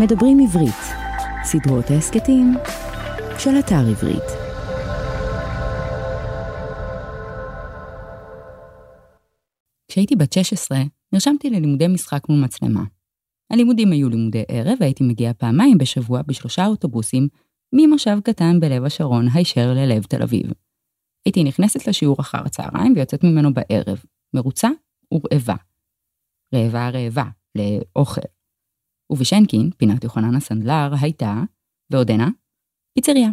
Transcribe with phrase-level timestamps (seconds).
[0.00, 0.82] מדברים עברית,
[1.44, 2.54] סדרות ההסכתים
[3.38, 4.24] של אתר עברית.
[9.88, 10.78] כשהייתי בת 16,
[11.12, 12.84] נרשמתי ללימודי משחק מול מצלמה.
[13.50, 17.28] הלימודים היו לימודי ערב והייתי מגיעה פעמיים בשבוע בשלושה אוטובוסים
[17.72, 20.46] ממושב קטן בלב השרון הישר ללב תל אביב.
[21.26, 24.02] הייתי נכנסת לשיעור אחר הצהריים ויוצאת ממנו בערב,
[24.34, 24.68] מרוצה
[25.14, 25.56] ורעבה.
[26.54, 27.24] רעבה רעבה,
[27.54, 28.39] לאוכל.
[29.10, 31.42] ובשנקין, פינת יוחנן הסנדלר, הייתה,
[31.90, 32.28] ועודנה,
[32.94, 33.28] פיצריה.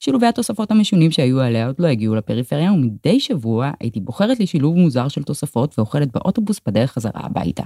[0.00, 4.76] שילובי התוספות המשונים שהיו עליה עוד לא הגיעו לפריפריה, ומדי שבוע הייתי בוחרת לי שילוב
[4.76, 7.62] מוזר של תוספות ואוכלת באוטובוס בדרך חזרה הביתה.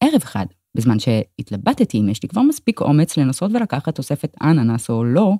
[0.00, 5.04] ערב אחד, בזמן שהתלבטתי אם יש לי כבר מספיק אומץ לנסות ולקחת תוספת אננס או
[5.04, 5.32] לא,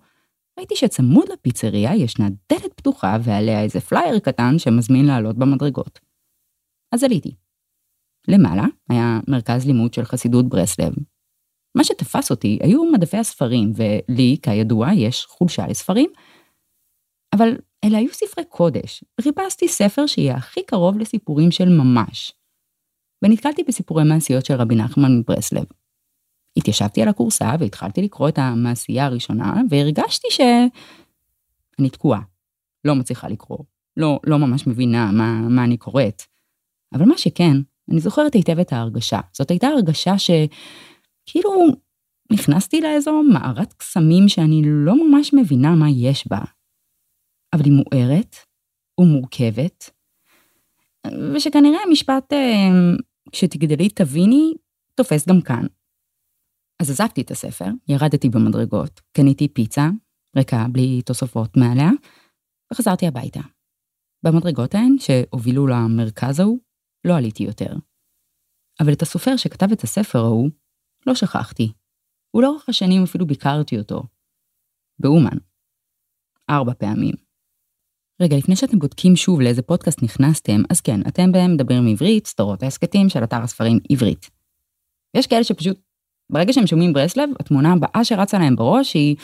[0.58, 6.00] ראיתי שצמוד לפיצריה ישנה דלת פתוחה ועליה איזה פלייר קטן שמזמין לעלות במדרגות.
[6.92, 7.34] אז עליתי.
[8.28, 10.92] למעלה היה מרכז לימוד של חסידות ברסלב.
[11.74, 16.10] מה שתפס אותי היו מדפי הספרים, ולי, כידוע, יש חולשה לספרים,
[17.34, 22.32] אבל אלה היו ספרי קודש, וחיפשתי ספר שיהיה הכי קרוב לסיפורים של ממש.
[23.24, 25.64] ונתקלתי בסיפורי מעשיות של רבי נחמן מברסלב.
[26.56, 30.40] התיישבתי על הכורסה והתחלתי לקרוא את המעשייה הראשונה, והרגשתי ש...
[31.78, 32.20] אני תקועה.
[32.84, 33.58] לא מצליחה לקרוא.
[33.96, 36.22] לא, לא ממש מבינה מה, מה אני קוראת.
[36.94, 37.56] אבל מה שכן,
[37.90, 39.20] אני זוכרת היטב את ההרגשה.
[39.32, 41.50] זאת הייתה הרגשה שכאילו
[42.32, 46.40] נכנסתי לאיזו מערת קסמים שאני לא ממש מבינה מה יש בה.
[47.54, 48.36] אבל היא מוארת
[49.00, 49.90] ומורכבת,
[51.34, 52.68] ושכנראה המשפט אה,
[53.32, 54.54] כשתגדלי תביני
[54.94, 55.66] תופס גם כאן.
[56.82, 59.88] אז עזבתי את הספר, ירדתי במדרגות, קניתי פיצה,
[60.36, 61.90] ריקה בלי תוספות מעליה,
[62.72, 63.40] וחזרתי הביתה.
[64.22, 66.58] במדרגות ההן, שהובילו למרכז ההוא,
[67.06, 67.74] לא עליתי יותר.
[68.80, 70.50] אבל את הסופר שכתב את הספר ההוא,
[71.06, 71.72] לא שכחתי.
[72.34, 74.02] ולאורך השנים אפילו ביקרתי אותו.
[74.98, 75.38] באומן.
[76.50, 77.14] ארבע פעמים.
[78.22, 82.62] רגע, לפני שאתם בודקים שוב לאיזה פודקאסט נכנסתם, אז כן, אתם בהם מדברים עברית, סדרות
[82.62, 84.30] ההסכתים של אתר הספרים עברית.
[85.16, 85.78] יש כאלה שפשוט
[86.30, 89.16] ברגע שהם שומעים ברסלב, התמונה הבאה שרצה להם בראש היא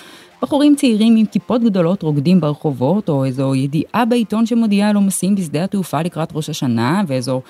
[0.42, 5.64] בחורים צעירים עם כיפות גדולות רוקדים ברחובות, או איזו ידיעה בעיתון שמודיעה על עומסים בשדה
[5.64, 7.42] התעופה לקראת ראש השנה, ואיזו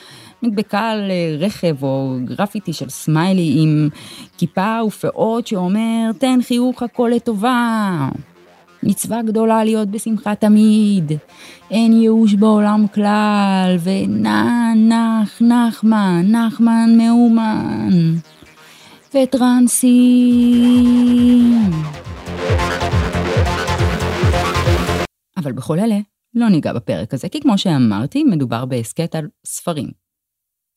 [0.43, 3.89] מדבקה על אה, רכב או גרפיטי של סמיילי עם
[4.39, 8.09] כיפה ופאות שאומר, תן חיוך הכל לטובה.
[8.83, 11.13] מצווה גדולה להיות בשמחה תמיד,
[11.71, 18.15] אין ייאוש בעולם כלל, ונח, נח, נחמן, נחמן מאומן.
[19.15, 20.73] וטרנסים.
[25.37, 25.99] אבל בכל אלה
[26.35, 29.89] לא ניגע בפרק הזה, כי כמו שאמרתי, מדובר בהסכת על ספרים.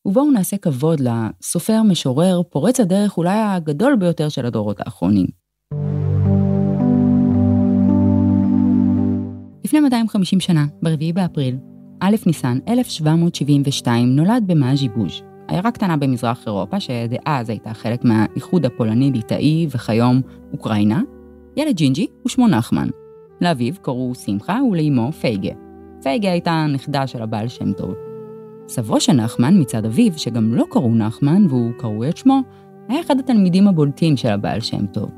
[0.06, 5.28] ובואו נעשה כבוד לסופר, משורר, פורץ הדרך אולי הגדול ביותר של הדורות האחרונים.
[9.66, 11.57] לפני 250 שנה, ב-4 באפריל,
[12.00, 19.67] א' ניסן 1772, נולד במאז'י בוז', עיירה קטנה במזרח אירופה, שדאז הייתה חלק מהאיחוד הפולני-ליטאי
[19.72, 20.22] וכיום
[20.53, 21.01] אוקראינה,
[21.57, 22.88] ילד ג'ינג'י ושמו נחמן.
[23.41, 25.51] לאביו קראו שמחה ולאמו פייגה.
[26.03, 27.94] פייגה הייתה נכדה של הבעל שם טוב.
[28.67, 32.41] סבו של נחמן מצד אביו, שגם לו קראו נחמן ועליו קראו את שמו,
[32.88, 35.09] היה אחד התלמידים הבולטים של הבעל שם טוב.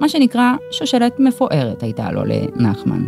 [0.00, 3.04] מה שנקרא שושלת מפוארת הייתה לו לנחמן.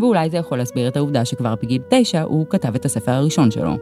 [0.00, 3.76] ואולי זה יכול להסביר את העובדה שכבר בגיל תשע הוא כתב את הספר הראשון שלו,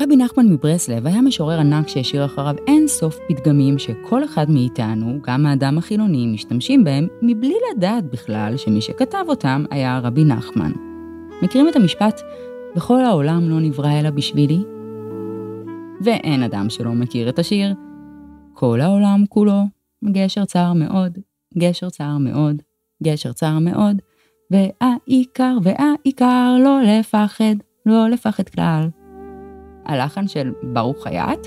[0.00, 5.46] רבי נחמן מברסלב היה משורר ענק שהשאיר אחריו אין סוף פתגמים שכל אחד מאיתנו, גם
[5.46, 10.72] האדם החילוני, משתמשים בהם מבלי לדעת בכלל שמי שכתב אותם היה רבי נחמן.
[11.42, 12.20] מכירים את המשפט,
[12.76, 14.62] בכל העולם לא נברא אלא בשבילי?
[16.00, 17.74] ואין אדם שלא מכיר את השיר.
[18.54, 19.62] כל העולם כולו
[20.04, 21.18] גשר צר מאוד,
[21.58, 22.62] גשר צר מאוד,
[23.02, 23.96] גשר צר מאוד,
[24.50, 27.54] והעיקר והעיקר לא לפחד,
[27.86, 28.88] לא לפחד כלל.
[29.86, 31.46] הלחן של ברוך חייט,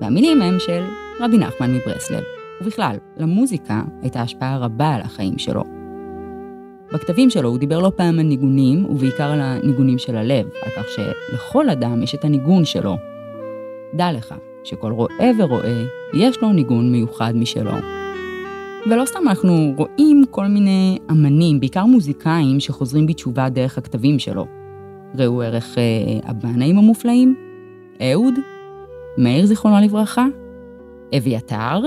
[0.00, 0.82] והמילים הם של
[1.20, 2.22] רבי נחמן מברסלב.
[2.60, 5.64] ובכלל, למוזיקה הייתה השפעה רבה על החיים שלו.
[6.92, 10.88] בכתבים שלו הוא דיבר לא פעם על ניגונים, ובעיקר על הניגונים של הלב, על כך
[10.88, 12.96] שלכל אדם יש את הניגון שלו.
[13.94, 14.34] דע לך
[14.64, 15.84] שכל רואה ורואה
[16.14, 17.72] יש לו ניגון מיוחד משלו.
[18.90, 24.46] ולא סתם אנחנו רואים כל מיני אמנים, בעיקר מוזיקאים, שחוזרים בתשובה דרך הכתבים שלו.
[25.18, 25.82] ראו ערך אה,
[26.30, 27.34] הבנאים המופלאים,
[28.00, 28.34] אהוד,
[29.18, 30.26] מאיר זיכרונו לברכה,
[31.16, 31.80] אביתר,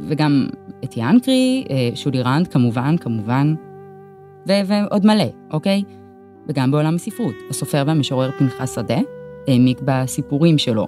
[0.00, 0.46] וגם
[0.84, 3.54] את ינקרי, אה, שולי רנד כמובן, כמובן,
[4.48, 5.82] ו- ועוד מלא, אוקיי?
[6.48, 8.98] וגם בעולם הספרות, הסופר והמשורר פנחס שדה
[9.48, 10.86] העמיק בסיפורים שלו.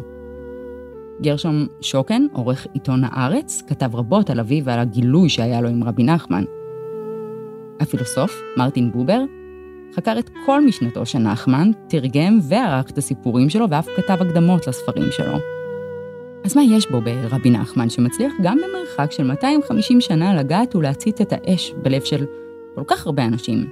[1.23, 6.03] גרשום שוקן, עורך עיתון הארץ, כתב רבות על אביו ועל הגילוי שהיה לו עם רבי
[6.03, 6.45] נחמן.
[7.81, 9.21] הפילוסוף, מרטין בובר,
[9.97, 15.11] חקר את כל משנתו של נחמן, תרגם וערך את הסיפורים שלו ואף כתב הקדמות לספרים
[15.11, 15.39] שלו.
[16.45, 21.33] אז מה יש בו ברבי נחמן שמצליח גם במרחק של 250 שנה לגעת ולהצית את
[21.33, 22.25] האש בלב של
[22.75, 23.67] כל כך הרבה אנשים?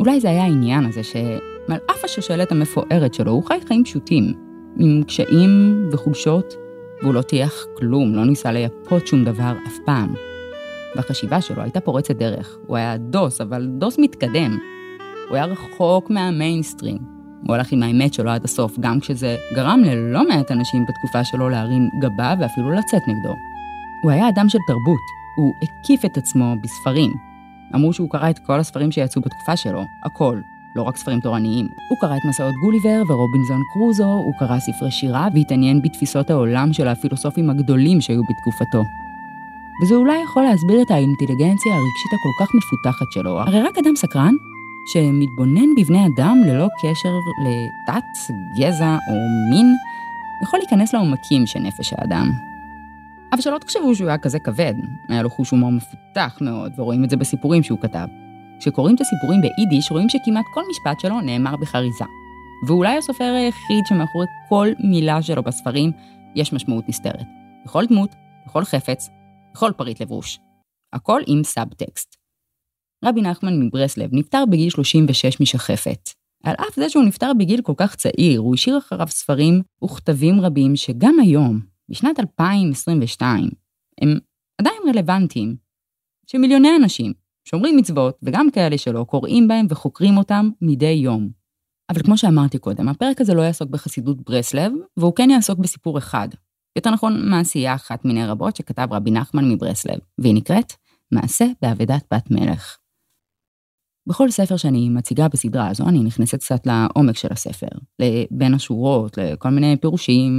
[0.00, 4.32] אולי זה היה העניין הזה שעל אף השושלת המפוארת שלו, הוא חי חיים פשוטים,
[4.78, 6.54] עם קשיים וחולשות,
[7.02, 10.29] והוא לא טייח כלום, לא ניסה לייפות שום דבר אף פעם.
[10.96, 12.56] והחשיבה שלו הייתה פורצת דרך.
[12.66, 14.58] הוא היה דוס, אבל דוס מתקדם.
[15.28, 16.98] הוא היה רחוק מהמיינסטרים.
[17.46, 21.48] הוא הלך עם האמת שלו עד הסוף, גם כשזה גרם ללא מעט אנשים בתקופה שלו
[21.48, 23.34] להרים גבה ואפילו לצאת נגדו.
[24.02, 25.00] הוא היה אדם של תרבות,
[25.36, 27.12] הוא הקיף את עצמו בספרים.
[27.74, 30.40] אמרו שהוא קרא את כל הספרים שיצאו בתקופה שלו, הכל,
[30.76, 31.68] לא רק ספרים תורניים.
[31.90, 36.88] הוא קרא את מסעות גוליבר ורובינזון קרוזו, הוא קרא ספרי שירה והתעניין בתפיסות העולם של
[36.88, 38.82] הפילוסופים הגדולים שהיו בתקופתו.
[39.80, 43.40] וזה אולי יכול להסביר את האינטליגנציה הרגשית הכל כך מפותחת שלו.
[43.40, 44.34] הרי רק אדם סקרן,
[44.92, 47.08] שמתבונן בבני אדם ללא קשר
[47.44, 48.04] לדת,
[48.58, 49.14] גזע או
[49.50, 49.74] מין,
[50.42, 52.30] יכול להיכנס לעומקים של נפש האדם.
[53.32, 54.74] אבל שלא תחשבו שהוא היה כזה כבד,
[55.08, 58.06] היה לו חוש הומור מפותח מאוד, ורואים את זה בסיפורים שהוא כתב.
[58.60, 62.04] כשקוראים את הסיפורים ביידיש, רואים שכמעט כל משפט שלו נאמר בחריזה.
[62.66, 65.92] ואולי הסופר היחיד שמאחורי כל מילה שלו בספרים
[66.34, 67.26] יש משמעות נסתרת.
[67.64, 68.14] בכל דמות,
[68.46, 69.10] בכל חפץ,
[69.54, 70.38] בכל פריט לבוש.
[70.92, 72.16] הכל עם סאבטקסט.
[73.04, 76.10] רבי נחמן מברסלב נפטר בגיל 36 משחפת.
[76.44, 80.76] על אף זה שהוא נפטר בגיל כל כך צעיר, הוא השאיר אחריו ספרים וכתבים רבים
[80.76, 83.50] שגם היום, בשנת 2022,
[84.00, 84.08] הם
[84.60, 85.56] עדיין רלוונטיים.
[86.26, 87.12] שמיליוני אנשים
[87.44, 91.30] שומרים מצוות, וגם כאלה שלא, קוראים בהם וחוקרים אותם מדי יום.
[91.90, 96.28] אבל כמו שאמרתי קודם, הפרק הזה לא יעסוק בחסידות ברסלב, והוא כן יעסוק בסיפור אחד.
[96.76, 100.72] יותר נכון, מעשייה אחת מיני רבות שכתב רבי נחמן מברסלב, והיא נקראת
[101.12, 102.76] מעשה באבדת בת מלך.
[104.08, 107.66] בכל ספר שאני מציגה בסדרה הזו, אני נכנסת קצת לעומק של הספר,
[107.98, 110.32] לבין השורות, לכל מיני פירושים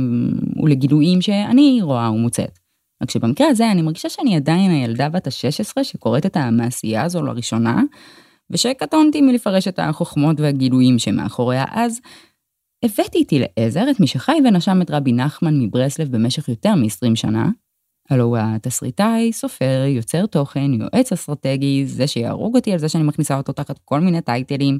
[0.63, 2.59] ולגילויים שאני רואה ומוצאת.
[3.03, 7.83] רק שבמקרה הזה אני מרגישה שאני עדיין הילדה בת ה-16 שקוראת את המעשייה הזו לראשונה,
[8.49, 11.99] ושקטונתי מלפרש את החוכמות והגילויים שמאחוריה, אז
[12.85, 17.49] הבאתי איתי לעזר את מי שחי ונשם את רבי נחמן מברסלב במשך יותר מ-20 שנה,
[18.09, 23.37] הלו הוא התסריטאי, סופר, יוצר תוכן, יועץ אסטרטגי, זה שיהרוג אותי על זה שאני מכניסה
[23.37, 24.77] אותו תחת כל מיני טייטלים,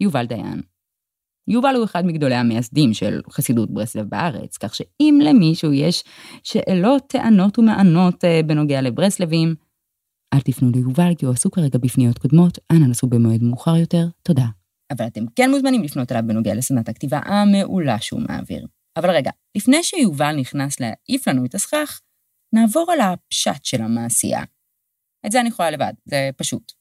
[0.00, 0.62] יובל דיין.
[1.48, 6.04] יובל הוא אחד מגדולי המייסדים של חסידות ברסלב בארץ, כך שאם למישהו יש
[6.42, 9.54] שאלות, טענות ומענות אה, בנוגע לברסלבים,
[10.34, 14.46] אל תפנו ליובל כי הוא עסוק כרגע בפניות קודמות, אנא נסו במועד מאוחר יותר, תודה.
[14.90, 18.66] אבל אתם כן מוזמנים לפנות אליו בנוגע לסדנת הכתיבה המעולה שהוא מעביר.
[18.96, 22.00] אבל רגע, לפני שיובל נכנס להעיף לנו את הסכך,
[22.54, 24.42] נעבור על הפשט של המעשייה.
[25.26, 26.72] את זה אני יכולה לבד, זה פשוט.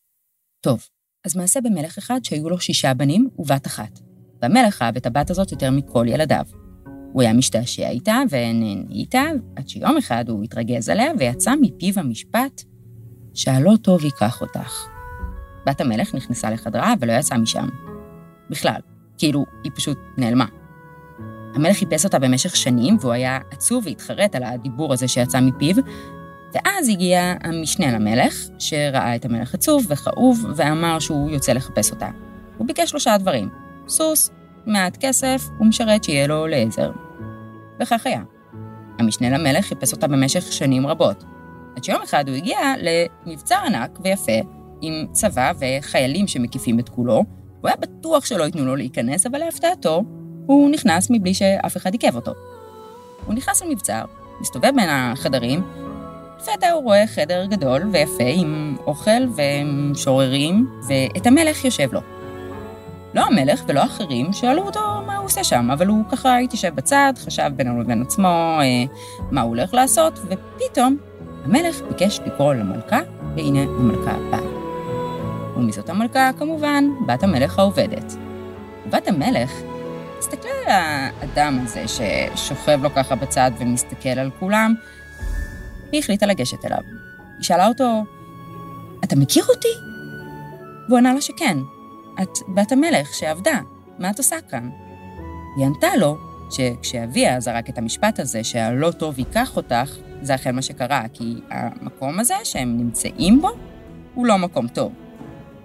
[0.63, 0.87] טוב,
[1.25, 3.99] אז מעשה במלך אחד שהיו לו שישה בנים ובת אחת.
[4.41, 6.45] והמלך אהב את הבת הזאת יותר מכל ילדיו.
[7.13, 9.23] הוא היה משתעשע איתה ונהנה איתה,
[9.55, 12.61] עד שיום אחד הוא התרגז עליה ויצא מפיו המשפט,
[13.33, 14.87] שהלא טוב ייקח אותך.
[15.65, 17.86] בת המלך נכנסה לחדרה ולא יצאה משם.
[18.49, 18.79] בכלל,
[19.17, 20.45] כאילו, היא פשוט נעלמה.
[21.55, 25.75] המלך חיפש אותה במשך שנים, והוא היה עצוב והתחרט על הדיבור הזה שיצא מפיו,
[26.53, 32.09] ואז הגיע המשנה למלך, שראה את המלך עצוב וכאוב, ואמר שהוא יוצא לחפש אותה.
[32.57, 33.49] הוא ביקש שלושה דברים,
[33.87, 34.29] סוס,
[34.65, 36.91] מעט כסף ומשרת שיהיה לו לעזר.
[37.81, 38.21] וכך היה.
[38.99, 41.23] המשנה למלך חיפש אותה במשך שנים רבות,
[41.75, 42.59] עד שיום אחד הוא הגיע
[43.25, 44.31] למבצר ענק ויפה,
[44.81, 47.23] עם צבא וחיילים שמקיפים את כולו,
[47.61, 50.03] הוא היה בטוח שלא ייתנו לו להיכנס, אבל להפתעתו,
[50.45, 52.31] הוא נכנס מבלי שאף אחד עיכב אותו.
[53.25, 54.05] הוא נכנס למבצר,
[54.41, 55.63] מסתובב בין החדרים,
[56.39, 62.01] לפתע הוא רואה חדר גדול ויפה עם אוכל ומשוררים, ואת המלך יושב לו.
[63.13, 67.13] לא המלך ולא אחרים שאלו אותו מה הוא עושה שם, אבל הוא ככה התיישב בצד,
[67.17, 68.83] חשב בינו לבין עצמו אה,
[69.31, 70.97] מה הוא הולך לעשות, ופתאום
[71.45, 72.99] המלך ביקש לקרוא למלכה,
[73.35, 74.56] והנה המלכה באה.
[75.57, 78.13] ומזאת המלכה, כמובן, בת המלך העובדת.
[78.89, 79.51] בת המלך
[80.19, 84.73] תסתכלי על האדם הזה ששוכב לו ככה בצד ומסתכל על כולם,
[85.91, 86.81] היא החליטה לגשת אליו.
[87.37, 88.03] היא שאלה אותו,
[89.03, 89.67] אתה מכיר אותי?
[90.87, 91.57] והוא ענה לה שכן,
[92.21, 93.59] את בת המלך שעבדה,
[93.99, 94.69] מה את עושה כאן?
[95.57, 96.17] היא ענתה לו
[96.49, 102.19] שכשאביה זרק את המשפט הזה שהלא טוב ייקח אותך, זה אכן מה שקרה, כי המקום
[102.19, 103.49] הזה שהם נמצאים בו
[104.13, 104.91] הוא לא מקום טוב.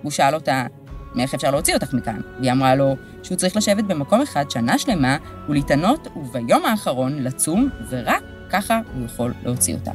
[0.03, 0.67] הוא שאל אותה,
[1.15, 2.21] מאיך אפשר להוציא אותך מכאן?
[2.41, 5.17] והיא אמרה לו שהוא צריך לשבת במקום אחד שנה שלמה
[5.49, 9.93] ולהתענות, וביום האחרון לצום, ורק ככה הוא יכול להוציא אותה.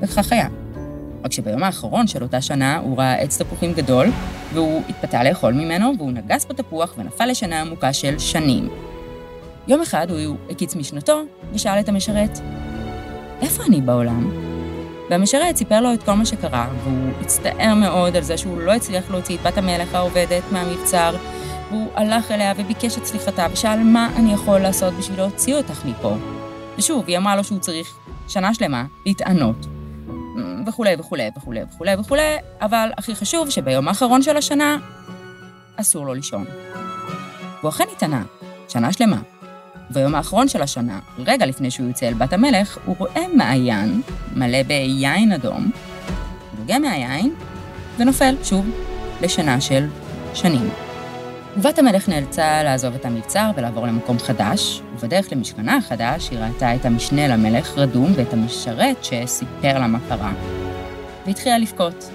[0.00, 0.48] וכך היה.
[1.24, 4.06] רק שביום האחרון של אותה שנה הוא ראה עץ תפוחים גדול,
[4.52, 8.68] והוא התפתה לאכול ממנו, והוא נגס בתפוח ונפל לשנה עמוקה של שנים.
[9.68, 11.22] יום אחד הוא הקיץ משנתו
[11.52, 12.38] ושאל את המשרת,
[13.40, 14.45] איפה אני בעולם?
[15.10, 19.10] והמשרת סיפר לו את כל מה שקרה, והוא הצטער מאוד על זה שהוא לא הצליח
[19.10, 21.16] להוציא את בת המלך העובדת מהמבצר,
[21.70, 26.14] והוא הלך אליה וביקש את סליחתה ושאל מה אני יכול לעשות בשביל להוציא אותך מפה.
[26.78, 27.96] ושוב, היא אמרה לו שהוא צריך
[28.28, 29.66] שנה שלמה להתענות,
[30.66, 34.76] וכולי וכולי וכולי וכולי וכולי, אבל הכי חשוב שביום האחרון של השנה
[35.76, 36.44] אסור לו לישון.
[37.60, 38.22] והוא אכן התענה,
[38.68, 39.20] שנה שלמה.
[39.90, 44.00] ביום האחרון של השנה, רגע לפני שהוא יוצא אל בת המלך, הוא רואה מעיין
[44.34, 45.70] מלא ביין אדום,
[46.58, 47.34] נוגע מהיין
[47.98, 48.66] ונופל שוב
[49.22, 49.86] לשנה של
[50.34, 50.70] שנים.
[51.56, 56.84] ובת המלך נאלצה לעזוב את המבצר ולעבור למקום חדש, ובדרך למשכנה החדש היא ראתה את
[56.84, 60.32] המשנה למלך רדום ואת המשרת שסיפר לה מה קרה.
[61.26, 62.10] והתחילה לבכות.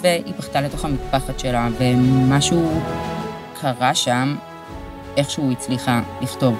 [0.00, 2.80] והיא בכתה לתוך המטפחת שלה, ומשהו
[3.60, 4.36] קרה שם,
[5.16, 6.58] איכשהו הצליחה לכתוב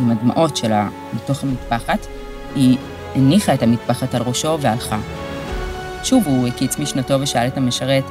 [0.00, 2.06] עם הדמעות שלה מתוך המטפחת,
[2.54, 2.78] היא
[3.14, 5.00] הניחה את המטפחת על ראשו והלכה.
[6.04, 8.04] שוב הוא הקיץ משנתו ושאל את המשרת,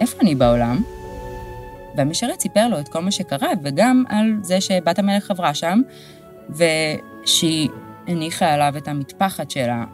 [0.00, 0.82] איפה אני בעולם?
[1.96, 5.80] והמשרת סיפר לו את כל מה שקרה, וגם על זה שבת המלך עברה שם,
[6.50, 7.68] ושהיא
[8.08, 9.84] הניחה עליו את המטפחת שלה.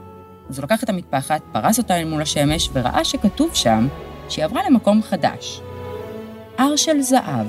[0.51, 3.89] אז הוא לקח את המטפחת, פרס אותה אל מול השמש, וראה שכתוב שם
[4.29, 5.61] שהיא עברה למקום חדש.
[6.59, 7.47] הר של זהב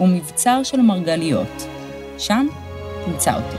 [0.00, 1.66] ומבצר של מרגליות.
[2.18, 2.46] שם
[3.04, 3.56] תמצא אותי.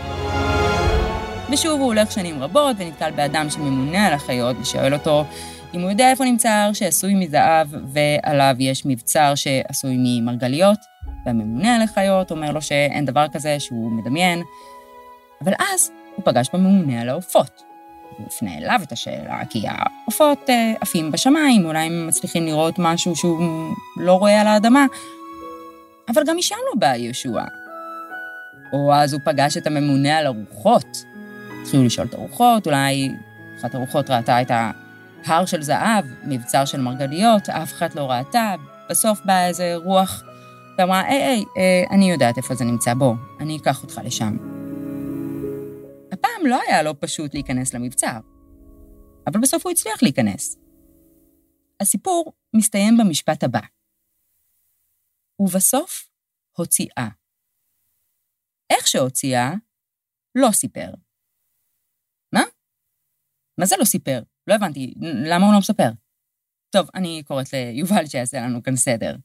[1.52, 5.26] ושוב הוא הולך שנים רבות ונתקל באדם שממונה על החיות ושואל אותו
[5.74, 10.80] אם הוא יודע איפה נמצא הר שעשוי מזהב ועליו יש מבצר שעשוי ממרגליות,
[11.26, 14.44] והממונה על החיות אומר לו שאין דבר כזה, שהוא מדמיין,
[15.44, 17.62] אבל אז הוא פגש בממונה על העופות.
[18.18, 23.16] הוא הפנה אליו את השאלה, כי העופות אה, עפים בשמיים, אולי הם מצליחים לראות משהו
[23.16, 24.86] שהוא לא רואה על האדמה,
[26.14, 27.44] אבל גם משם לא בא ישוע.
[28.74, 31.06] או אז הוא פגש את הממונה על הרוחות.
[31.62, 33.10] התחילו לשאול את הרוחות, אולי
[33.60, 34.52] אחת הרוחות ראתה את
[35.26, 38.56] ההר של זהב, מבצר של מרגליות, אף אחד לא ראתה,
[38.90, 40.24] בסוף באה איזה רוח
[40.78, 44.38] ואמרה, היי, היי, אה, אני יודעת איפה זה נמצא, בוא, אני אקח אותך לשם.
[46.12, 48.20] הפעם לא היה לו פשוט להיכנס למבצר,
[49.28, 50.58] אבל בסוף הוא הצליח להיכנס.
[51.80, 53.60] הסיפור מסתיים במשפט הבא.
[55.42, 56.10] ובסוף
[56.58, 57.08] הוציאה.
[58.74, 59.52] איך שהוציאה,
[60.36, 60.94] לא סיפר.
[62.34, 62.42] מה?
[63.60, 64.22] מה זה לא סיפר?
[64.48, 64.94] לא הבנתי,
[65.30, 65.90] למה הוא לא מספר?
[66.76, 69.16] טוב, אני קוראת ליובל שיעשה לנו כאן סדר.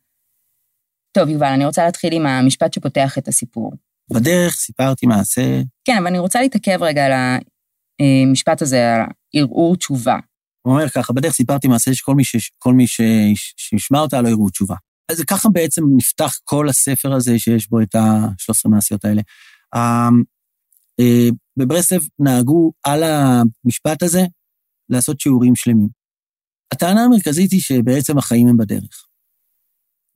[1.19, 3.73] טוב, יובל, אני רוצה להתחיל עם המשפט שפותח את הסיפור.
[4.11, 5.63] בדרך סיפרתי מעשה.
[5.85, 9.01] כן, אבל אני רוצה להתעכב רגע על המשפט הזה, על
[9.35, 10.19] ערעור תשובה.
[10.63, 12.37] הוא אומר ככה, בדרך סיפרתי מעשה שכל מי, ש...
[12.67, 13.01] מי ש...
[13.57, 14.77] שישמע אותה לא יראו תשובה.
[15.09, 19.23] אז ככה בעצם נפתח כל הספר הזה שיש בו את ה-13 מעשיות האלה.
[21.01, 24.23] אה, בברסלב נהגו על המשפט הזה
[24.89, 25.89] לעשות שיעורים שלמים.
[26.73, 29.07] הטענה המרכזית היא שבעצם החיים הם בדרך.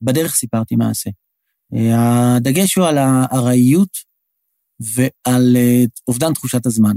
[0.01, 1.09] בדרך סיפרתי מעשה.
[1.73, 3.97] אה, הדגש הוא על הארעיות
[4.79, 6.95] ועל אה, אובדן תחושת הזמן.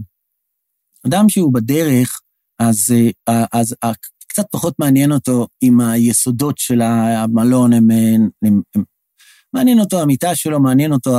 [1.06, 2.20] אדם שהוא בדרך,
[2.58, 2.94] אז,
[3.52, 3.74] אז
[4.34, 8.84] קצת פחות מעניין אותו אם היסודות של המלון הם, הם, הם, הם
[9.52, 11.10] מעניין אותו המיטה שלו, מעניין אותו,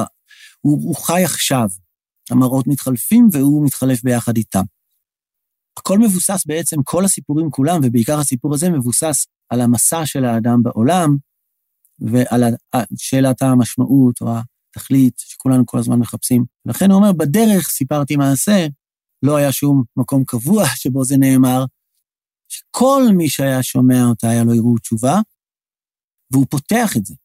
[0.62, 1.68] הוא, הוא חי עכשיו.
[2.32, 4.64] המראות מתחלפים והוא מתחלף ביחד איתם.
[5.80, 11.18] הכל מבוסס בעצם, כל הסיפורים כולם, ובעיקר הסיפור הזה מבוסס על המסע של האדם בעולם,
[12.00, 12.44] ועל
[12.98, 14.28] שאלת המשמעות או
[14.70, 16.46] התכלית שכולנו כל הזמן מחפשים.
[16.66, 18.68] לכן הוא אומר, בדרך סיפרתי מעשה,
[19.24, 21.66] לא היה שום מקום קבוע שבו זה נאמר,
[22.56, 25.20] שכל מי שהיה שומע אותה היה לו ערעור תשובה,
[26.32, 27.16] והוא פותח את זה.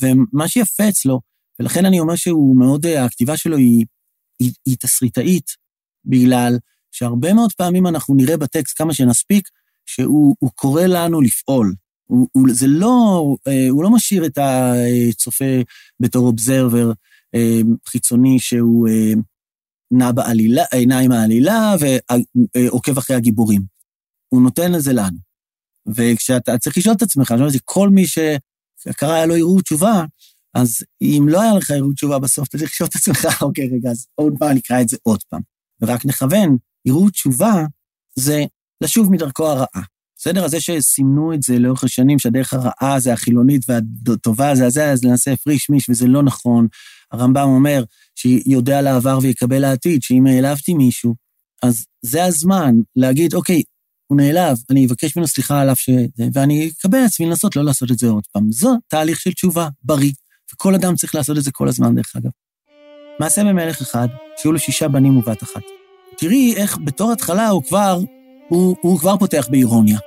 [0.00, 1.20] ומה שיפה אצלו,
[1.60, 3.86] ולכן אני אומר שהוא מאוד, הכתיבה שלו היא,
[4.38, 5.46] היא, היא תסריטאית,
[6.04, 6.58] בגלל
[6.92, 9.48] שהרבה מאוד פעמים אנחנו נראה בטקסט כמה שנספיק,
[9.86, 11.74] שהוא קורא לנו לפעול.
[12.04, 15.60] הוא, הוא, זה לא, אה, הוא לא משאיר את הצופה
[16.00, 16.92] בתור אובזרבר
[17.34, 19.12] אה, חיצוני שהוא אה,
[19.90, 20.64] נע בעלילה,
[21.02, 21.74] עם העלילה
[22.54, 23.73] ועוקב אחרי הגיבורים.
[24.34, 25.18] הוא נותן לזה לנו.
[25.86, 30.04] וכשאתה צריך לשאול את עצמך, אני אומר, כל מי שקרא היה לו ערעור תשובה,
[30.54, 33.90] אז אם לא היה לך ערעור תשובה בסוף, אתה צריך לשאול את עצמך, אוקיי, רגע,
[33.90, 35.40] אז עוד פעם נקרא את זה עוד פעם.
[35.82, 36.56] ורק נכוון,
[36.88, 37.64] ערעור תשובה
[38.18, 38.44] זה
[38.80, 39.82] לשוב מדרכו הרעה.
[40.16, 40.44] בסדר?
[40.44, 45.04] אז זה שסימנו את זה לאורך השנים, שהדרך הרעה זה החילונית והטובה זה הזה, אז
[45.04, 46.66] נעשה פריש מיש, וזה לא נכון.
[47.12, 51.14] הרמב"ם אומר שיודע לעבר ויקבל לעתיד, שאם העלבתי מישהו,
[51.62, 53.62] אז זה הזמן להגיד, אוקיי,
[54.06, 55.90] הוא נעלב, אני אבקש ממנו סליחה עליו ש...
[56.34, 58.52] ואני אקבל לעצמי לנסות לא לעשות את זה עוד פעם.
[58.52, 60.12] זה תהליך של תשובה, בריא,
[60.52, 62.30] וכל אדם צריך לעשות את זה כל הזמן, דרך אגב.
[63.20, 65.62] מעשה במלך אחד, שהיו לו שישה בנים ובת אחת.
[66.16, 68.00] תראי איך בתור התחלה הוא כבר,
[68.48, 69.98] הוא, הוא כבר פותח באירוניה.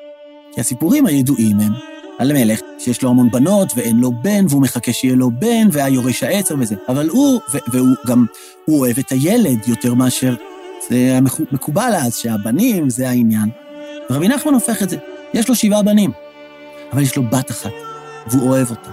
[0.53, 1.73] כי הסיפורים הידועים הם
[2.19, 6.23] על מלך שיש לו המון בנות ואין לו בן, והוא מחכה שיהיה לו בן, והיורש
[6.23, 6.75] העצר וזה.
[6.89, 7.39] אבל הוא,
[7.71, 8.25] והוא גם,
[8.65, 10.35] הוא אוהב את הילד יותר מאשר,
[10.89, 11.19] זה
[11.51, 13.49] מקובל אז, שהבנים זה העניין.
[14.09, 14.97] רבי נחמן הופך את זה.
[15.33, 16.11] יש לו שבעה בנים,
[16.93, 17.71] אבל יש לו בת אחת,
[18.27, 18.89] והוא אוהב אותה.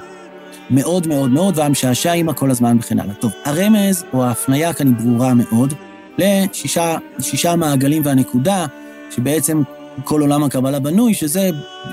[0.71, 3.14] מאוד מאוד מאוד, והמשעשע עימה כל הזמן וכן הלאה.
[3.14, 5.75] טוב, הרמז או ההפניה כאן היא ברורה מאוד
[6.18, 8.66] לשישה מעגלים והנקודה,
[9.11, 9.62] שבעצם
[10.04, 11.50] כל עולם הקבלה בנוי, שזה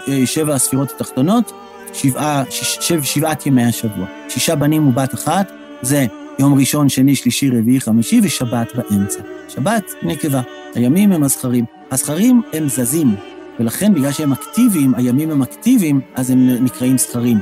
[0.08, 1.52] אה, שבע הספירות התחתונות,
[1.94, 4.06] שבעה, שבע, שבעת ימי השבוע.
[4.30, 5.52] שישה בנים ובת אחת,
[5.82, 6.06] זה
[6.40, 9.20] יום ראשון, שני, שלישי, רביעי, חמישי, ושבת באמצע.
[9.50, 10.42] שבת, נקבה.
[10.76, 11.66] הימים הם הזכרים.
[11.92, 13.16] הזכרים הם זזים,
[13.60, 17.40] ולכן בגלל שהם אקטיביים, הימים הם אקטיביים, אז הם נקראים זכרים.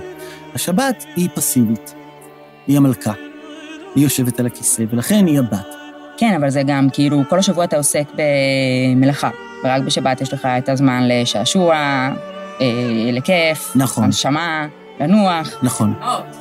[0.56, 1.94] השבת היא פסיבית,
[2.68, 3.14] היא המלכה.
[3.96, 5.76] היא יושבת על הכיסא, ולכן היא הבת.
[6.18, 9.30] כן, אבל זה גם כאילו, כל השבוע אתה עוסק במלאכה,
[9.64, 11.76] ורק בשבת יש לך את הזמן לשעשוע,
[12.62, 14.04] אה, לכיף, נכון.
[14.04, 14.68] הנשמה.
[15.00, 15.64] לנוח.
[15.64, 15.94] נכון,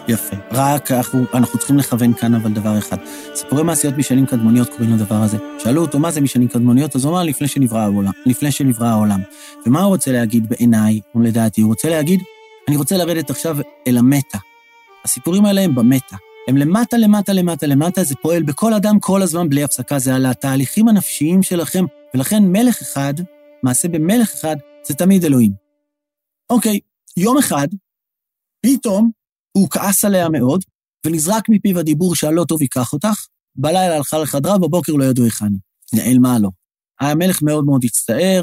[0.08, 0.36] יפה.
[0.52, 2.96] רק אנחנו, אנחנו צריכים לכוון כאן אבל דבר אחד.
[3.34, 5.36] סיפורי מעשיות משנים קדמוניות קוראים לדבר הזה.
[5.58, 8.12] שאלו אותו מה זה משנים קדמוניות, אז הוא אמר לפני שנברא העולם.
[8.26, 9.20] לפני שנברא העולם.
[9.66, 11.60] ומה הוא רוצה להגיד בעיניי, לדעתי?
[11.60, 12.20] הוא רוצה להגיד,
[12.68, 14.38] אני רוצה לרדת עכשיו אל המטה.
[15.04, 16.16] הסיפורים האלה הם במטה.
[16.48, 20.26] הם למטה, למטה, למטה, למטה, זה פועל בכל אדם כל הזמן בלי הפסקה, זה על
[20.26, 21.84] התהליכים הנפשיים שלכם,
[22.14, 23.14] ולכן מלך אחד,
[23.62, 25.52] מעשה במלך אחד, זה תמיד אלוהים.
[26.50, 26.80] אוקיי,
[27.16, 27.68] יום אחד,
[28.66, 29.10] פתאום
[29.56, 30.64] הוא כעס עליה מאוד,
[31.06, 35.60] ונזרק מפיו הדיבור שהלא טוב ייקח אותך, בלילה הלכה לחדרה, בבוקר לא ידעו היכן היא.
[35.94, 36.50] נעלמה לו.
[37.00, 38.42] המלך מאוד מאוד הצטער,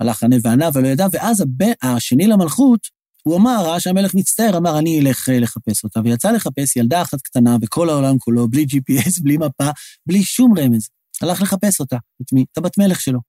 [0.00, 2.80] הלך ענה וענה ולא ידע, ואז הבן, השני למלכות,
[3.22, 6.00] הוא אמר, ראה שהמלך מצטער, אמר, אני אלך אה, לחפש אותה.
[6.04, 9.70] ויצא לחפש ילדה אחת קטנה בכל העולם כולו, בלי GPS, בלי מפה,
[10.06, 10.88] בלי שום רמז.
[11.22, 11.96] הלך לחפש אותה.
[12.22, 12.44] את מי?
[12.52, 13.20] את הבת מלך שלו.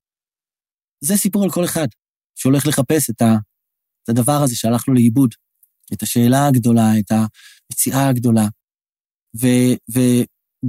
[1.03, 1.87] זה סיפור על כל אחד
[2.35, 3.35] שהולך לחפש את, ה,
[4.03, 5.29] את הדבר הזה שהלך לו לאיבוד.
[5.93, 8.47] את השאלה הגדולה, את המציאה הגדולה.
[9.41, 9.47] ו,
[9.95, 9.99] ו,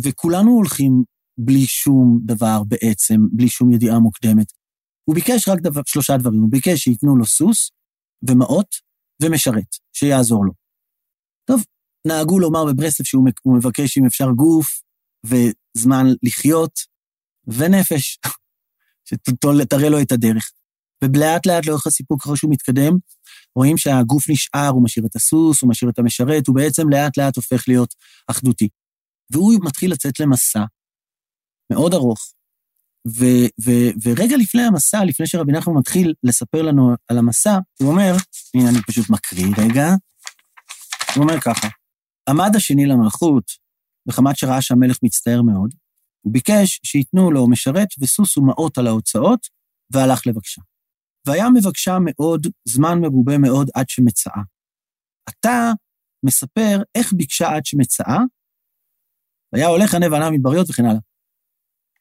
[0.05, 1.05] וכולנו הולכים
[1.39, 4.53] בלי שום דבר בעצם, בלי שום ידיעה מוקדמת.
[5.05, 7.71] הוא ביקש רק דבר, שלושה דברים, הוא ביקש שייתנו לו סוס
[8.29, 8.69] ומעות
[9.23, 10.53] ומשרת, שיעזור לו.
[11.45, 11.63] טוב,
[12.07, 13.25] נהגו לומר בברסלב שהוא
[13.57, 14.69] מבקש אם אפשר גוף
[15.27, 16.73] וזמן לחיות
[17.47, 18.19] ונפש,
[19.09, 20.51] שתראה לו את הדרך.
[21.05, 22.93] ולאט לאט לאורך הסיפור ככה שהוא מתקדם,
[23.57, 27.37] רואים שהגוף נשאר, הוא משאיר את הסוס, הוא משאיר את המשרת, הוא בעצם לאט לאט
[27.37, 27.95] הופך להיות
[28.31, 28.69] אחדותי.
[29.31, 30.65] והוא מתחיל לצאת למסע
[31.73, 32.33] מאוד ארוך.
[33.09, 33.25] ו,
[33.65, 33.71] ו,
[34.03, 38.13] ורגע לפני המסע, לפני שרבי נחמן מתחיל לספר לנו על המסע, הוא אומר,
[38.55, 39.87] הנה אני פשוט מקריא רגע,
[41.15, 41.69] הוא אומר ככה,
[42.29, 43.45] עמד השני למלכות,
[44.09, 45.71] וחמת שראה שהמלך מצטער מאוד,
[46.25, 49.41] הוא ביקש שייתנו לו משרת וסוס ומעות על ההוצאות,
[49.93, 50.63] והלך לבקשה.
[51.27, 54.43] והיה מבקשה מאוד, זמן מרובה מאוד עד שמצאה.
[55.31, 55.73] אתה
[56.27, 58.19] מספר איך ביקשה עד שמצאה,
[59.53, 61.01] והיה הולך ענה וענה מדבריות וכן הלאה.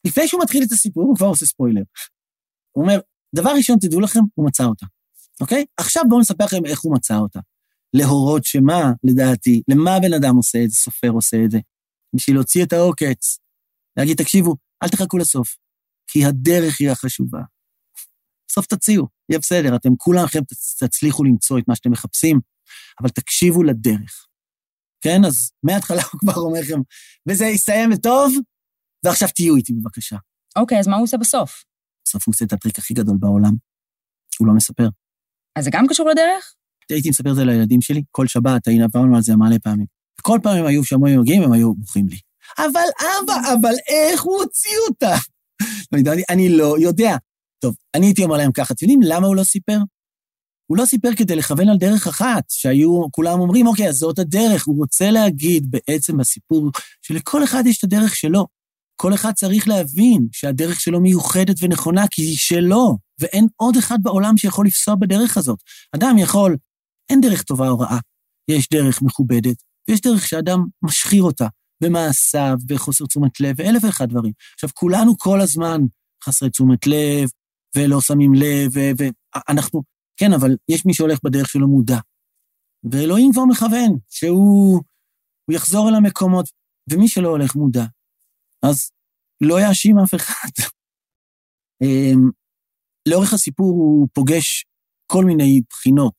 [0.07, 1.83] לפני שהוא מתחיל את הסיפור, הוא כבר עושה ספוילר.
[2.71, 2.99] הוא אומר,
[3.35, 4.85] דבר ראשון, תדעו לכם, הוא מצא אותה,
[5.41, 5.65] אוקיי?
[5.77, 7.39] עכשיו בואו נספר לכם איך הוא מצא אותה.
[7.93, 11.59] להורות שמה, לדעתי, למה בן אדם עושה את זה, סופר עושה את זה?
[12.15, 13.39] בשביל להוציא את העוקץ.
[13.97, 15.57] להגיד, תקשיבו, אל תחכו לסוף,
[16.07, 17.41] כי הדרך היא החשובה.
[18.47, 20.39] בסוף תציעו, יהיה בסדר, אתם כולכם
[20.79, 22.39] תצליחו למצוא את מה שאתם מחפשים,
[23.01, 24.27] אבל תקשיבו לדרך.
[25.01, 26.79] כן, אז מההתחלה הוא כבר אומר לכם,
[27.29, 28.33] וזה יסתיים טוב,
[29.05, 30.17] ועכשיו תהיו איתי בבקשה.
[30.55, 31.63] אוקיי, אז מה הוא עושה בסוף?
[32.07, 33.55] בסוף הוא עושה את הטריק הכי גדול בעולם.
[34.39, 34.88] הוא לא מספר.
[35.55, 36.55] אז זה גם קשור לדרך?
[36.89, 39.85] הייתי מספר את זה לילדים שלי, כל שבת, היינו עברנו על זה מלא פעמים.
[40.19, 42.17] וכל פעם הם היו שם מגיעים, הם היו בוכים לי.
[42.57, 45.15] אבל אבא, אבל איך הוא הוציא אותה?
[46.29, 47.15] אני לא יודע.
[47.60, 49.78] טוב, אני הייתי אומר להם ככה, אתם יודעים למה הוא לא סיפר?
[50.68, 54.65] הוא לא סיפר כדי לכוון על דרך אחת, שהיו, כולם אומרים, אוקיי, אז זאת הדרך.
[54.65, 58.48] הוא רוצה להגיד בעצם בסיפור שלכל אחד יש את הדרך שלו.
[58.96, 64.38] כל אחד צריך להבין שהדרך שלו מיוחדת ונכונה, כי היא שלו, ואין עוד אחד בעולם
[64.38, 65.60] שיכול לפסוע בדרך הזאת.
[65.96, 66.58] אדם יכול,
[67.10, 68.00] אין דרך טובה או רעה,
[68.52, 69.56] יש דרך מכובדת,
[69.89, 71.48] ויש דרך שאדם משחיר אותה,
[71.84, 74.34] במעשיו, בחוסר תשומת לב, ואלף ואחד דברים.
[74.54, 75.82] עכשיו, כולנו כל הזמן
[76.26, 77.30] חסרי תשומת לב,
[77.75, 79.81] ולא שמים לב, ואנחנו
[80.17, 81.99] כן, אבל יש מי שהולך בדרך שלו מודע.
[82.91, 84.81] ואלוהים כבר מכוון, שהוא
[85.51, 86.49] יחזור אל המקומות,
[86.91, 87.85] ומי שלא הולך מודע,
[88.65, 88.91] אז
[89.41, 90.49] לא יאשים אף אחד.
[91.83, 92.29] אמ,
[93.09, 94.65] לאורך הסיפור הוא פוגש
[95.11, 96.15] כל מיני בחינות,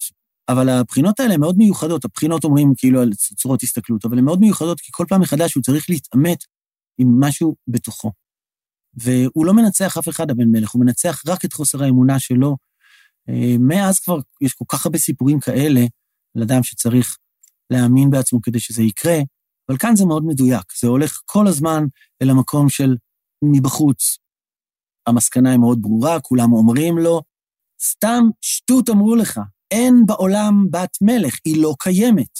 [0.49, 2.05] אבל הבחינות האלה מאוד מיוחדות.
[2.05, 5.63] הבחינות אומרים כאילו על צורות הסתכלות, אבל הן מאוד מיוחדות, כי כל פעם מחדש הוא
[5.63, 6.39] צריך להתעמת
[6.99, 8.13] עם משהו בתוכו.
[8.97, 12.57] והוא לא מנצח אף אחד, הבן מלך, הוא מנצח רק את חוסר האמונה שלו.
[13.29, 15.81] אה, מאז כבר יש כל כך הרבה סיפורים כאלה
[16.35, 17.17] לאדם שצריך
[17.71, 19.19] להאמין בעצמו כדי שזה יקרה,
[19.69, 20.65] אבל כאן זה מאוד מדויק.
[20.81, 21.85] זה הולך כל הזמן
[22.23, 22.97] אל המקום של
[23.43, 24.19] מבחוץ.
[25.07, 27.23] המסקנה היא מאוד ברורה, כולם אומרים לו,
[27.83, 32.39] סתם שטות אמרו לך, אין בעולם בת מלך, היא לא קיימת.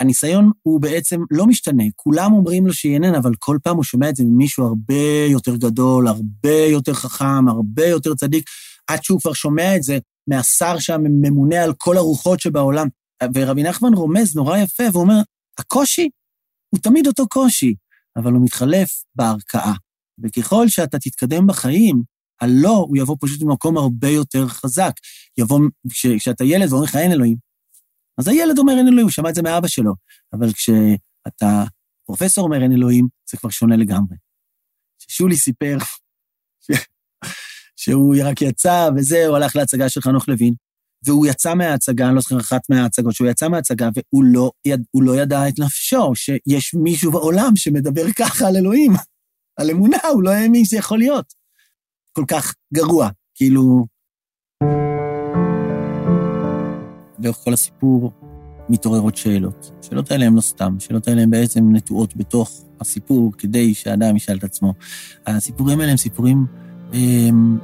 [0.00, 4.16] והניסיון הוא בעצם לא משתנה, כולם אומרים לו איננה, אבל כל פעם הוא שומע את
[4.16, 8.50] זה ממישהו הרבה יותר גדול, הרבה יותר חכם, הרבה יותר צדיק,
[8.86, 12.88] עד שהוא כבר שומע את זה מהשר שממונה על כל הרוחות שבעולם.
[13.34, 15.20] ורבי נחמן רומז נורא יפה, והוא אומר,
[15.58, 16.08] הקושי
[16.68, 17.74] הוא תמיד אותו קושי,
[18.16, 19.72] אבל הוא מתחלף בערכאה.
[20.22, 22.02] וככל שאתה תתקדם בחיים,
[22.40, 24.92] הלא, הוא יבוא פשוט ממקום הרבה יותר חזק.
[25.38, 25.60] יבוא,
[26.18, 27.36] כשאתה ילד ואומרים לך אין אלוהים,
[28.18, 29.94] אז הילד אומר אין אלוהים, הוא שמע את זה מאבא שלו.
[30.32, 31.64] אבל כשאתה
[32.06, 34.16] פרופסור אומר אין אלוהים, זה כבר שונה לגמרי.
[35.08, 35.78] שולי סיפר
[36.60, 36.70] ש...
[37.76, 40.54] שהוא רק יצא וזה, הוא הלך להצגה של חנוך לוין,
[41.06, 45.16] והוא יצא מההצגה, אני לא זוכר אחת מההצגות, שהוא יצא מההצגה והוא לא, יד, לא
[45.16, 48.92] ידע את נפשו, שיש מישהו בעולם שמדבר ככה על אלוהים,
[49.56, 51.34] על אמונה, הוא לא האמין שזה יכול להיות.
[52.12, 53.93] כל כך גרוע, כאילו...
[57.24, 58.12] לאורך כל הסיפור
[58.68, 59.70] מתעוררות שאלות.
[59.80, 64.36] השאלות האלה הן לא סתם, השאלות האלה הן בעצם נטועות בתוך הסיפור כדי שהאדם ישאל
[64.36, 64.74] את עצמו.
[65.26, 66.46] הסיפורים האלה הם סיפורים
[66.92, 67.58] הם,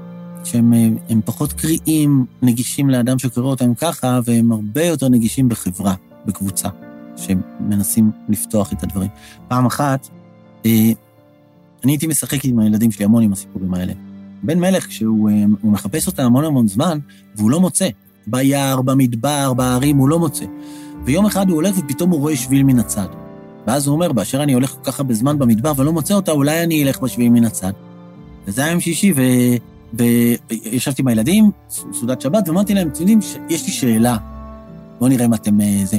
[0.45, 0.73] שהם
[1.09, 5.95] הם פחות קריאים, נגישים לאדם שקורא אותם ככה, והם הרבה יותר נגישים בחברה,
[6.27, 6.69] בקבוצה,
[7.17, 9.11] שמנסים לפתוח את הדברים.
[9.49, 10.09] פעם אחת,
[10.67, 10.93] אה,
[11.85, 13.93] אני הייתי משחק עם הילדים שלי המון עם הסיפורים האלה.
[14.43, 16.99] בן מלך, כשהוא אה, מחפש אותה המון המון זמן,
[17.37, 17.89] והוא לא מוצא.
[18.27, 20.45] ביער, במדבר, בערים, הוא לא מוצא.
[21.05, 23.07] ויום אחד הוא הולך ופתאום הוא רואה שביל מן הצד.
[23.67, 27.01] ואז הוא אומר, באשר אני הולך ככה בזמן במדבר ולא מוצא אותה, אולי אני אלך
[27.01, 27.73] בשביל מן הצד.
[28.47, 29.23] וזה היה יום שישי, ו...
[29.95, 34.17] וישבתי עם הילדים, סעודת שבת, ואמרתי להם, אתם יודעים, יש לי שאלה,
[34.99, 35.61] בואו נראה אם אתם...
[35.61, 35.99] אה, זה.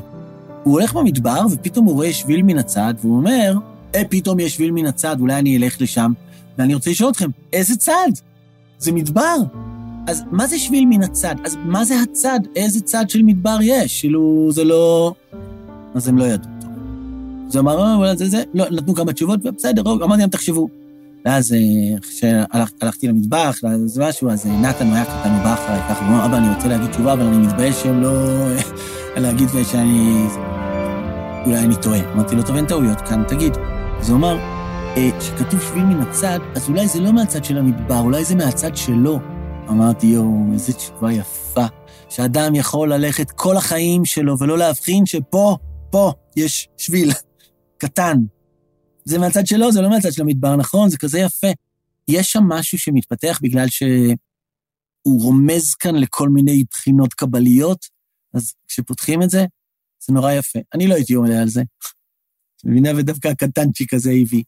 [0.64, 3.58] הוא הולך במדבר, ופתאום הוא רואה שביל מן הצד, והוא אומר,
[3.96, 6.14] אה, פתאום יש שביל מן הצד, אולי אני אלך לשם.
[6.58, 8.12] ואני רוצה לשאול אתכם, איזה צד?
[8.80, 9.36] זה מדבר.
[10.08, 11.36] אז מה זה שביל מן הצד?
[11.46, 12.40] אז מה זה הצד?
[12.56, 14.02] איזה צד של מדבר יש?
[14.02, 15.14] כאילו, זה לא...
[15.96, 16.52] אז הם לא ידעו.
[17.48, 20.68] אז הוא אמר, אה, זה זה, לא, נתנו כמה תשובות, ובסדר, אמרתי להם, תחשבו.
[21.26, 26.26] ואז אה, כשהלכתי למטבח, אז משהו, אז אה, נתן היה קטן ובא ככה, הוא אמר,
[26.26, 28.12] אבא, אני רוצה להגיד תשובה, אבל אני מתבייש שהם לא...
[29.18, 30.28] להגיד שאני...
[31.46, 32.14] אולי אני טועה.
[32.14, 33.54] אמרתי לו, טוב, אין טעויות כאן, תגיד.
[34.00, 34.38] אז הוא אמר,
[35.20, 39.20] כשכתוב שביל מן הצד, אז אולי זה לא מהצד של המדבר, אולי זה מהצד שלו.
[39.69, 41.65] אמרתי, יואו, איזו תשובה יפה,
[42.10, 45.58] שאדם יכול ללכת כל החיים שלו ולא להבחין שפה,
[45.91, 47.12] פה, יש שביל
[47.78, 48.17] קטן.
[49.06, 50.89] זה מהצד שלו, זה לא מהצד של המדבר, נכון?
[50.89, 51.47] זה כזה יפה.
[52.08, 57.86] יש שם משהו שמתפתח בגלל שהוא רומז כאן לכל מיני בחינות קבליות,
[58.34, 59.45] אז כשפותחים את זה,
[60.08, 60.60] זה נורא יפה.
[60.74, 61.62] אני לא הייתי עולה על זה.
[62.65, 62.89] מבינה?
[62.97, 64.43] ודווקא הקטנצ'יק הזה הביא.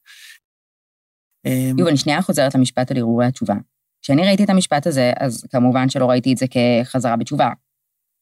[1.78, 3.56] יובל, שנייה חוזרת למשפט על ערעורי התשובה.
[4.04, 7.50] כשאני ראיתי את המשפט הזה, אז כמובן שלא ראיתי את זה כחזרה בתשובה.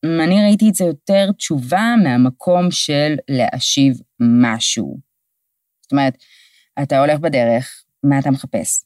[0.06, 3.94] אני ראיתי את זה יותר תשובה מהמקום של להשיב
[4.44, 5.00] משהו.
[5.82, 6.18] זאת אומרת,
[6.84, 8.84] אתה הולך בדרך, מה אתה מחפש?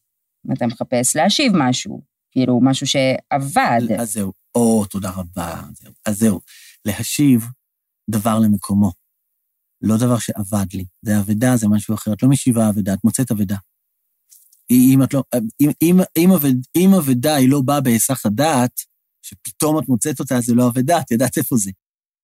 [0.53, 3.81] אתה מחפש להשיב משהו, כאילו משהו שעבד.
[3.99, 5.61] אז זהו, או, תודה רבה.
[5.73, 5.93] זהו.
[6.05, 6.39] אז זהו,
[6.85, 7.45] להשיב
[8.09, 8.91] דבר למקומו.
[9.81, 10.85] לא דבר שעבד לי.
[11.01, 12.13] זה אבדה, זה משהו אחר.
[12.13, 13.55] את לא משיבה אבדה, את מוצאת אבדה.
[14.71, 15.23] אם את לא,
[15.61, 16.29] אם, אם, אם,
[16.75, 18.71] אם אבדה היא לא באה בהיסח הדעת,
[19.25, 21.71] שפתאום את מוצאת אותה, זה לא אבדה, את יודעת איפה זה.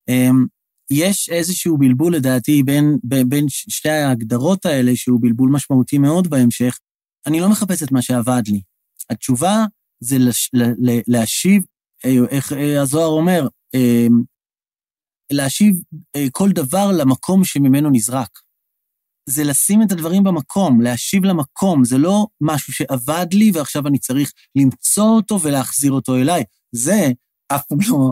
[0.10, 0.46] אמ,
[0.92, 6.80] יש איזשהו בלבול, לדעתי, בין, בין, שתי ההגדרות האלה, שהוא בלבול משמעותי מאוד בהמשך.
[7.28, 8.62] אני לא מחפש את מה שעבד לי.
[9.10, 9.66] התשובה
[10.04, 10.52] זה לש,
[11.08, 11.64] להשיב,
[12.06, 14.22] אה, איך אה, הזוהר אומר, אמ,
[15.32, 15.76] להשיב
[16.16, 18.40] אה, כל דבר למקום שממנו נזרק.
[19.30, 24.32] זה לשים את הדברים במקום, להשיב למקום, זה לא משהו שעבד לי ועכשיו אני צריך
[24.56, 26.44] למצוא אותו ולהחזיר אותו אליי.
[26.76, 27.12] זה
[27.56, 28.12] אף פעם לא...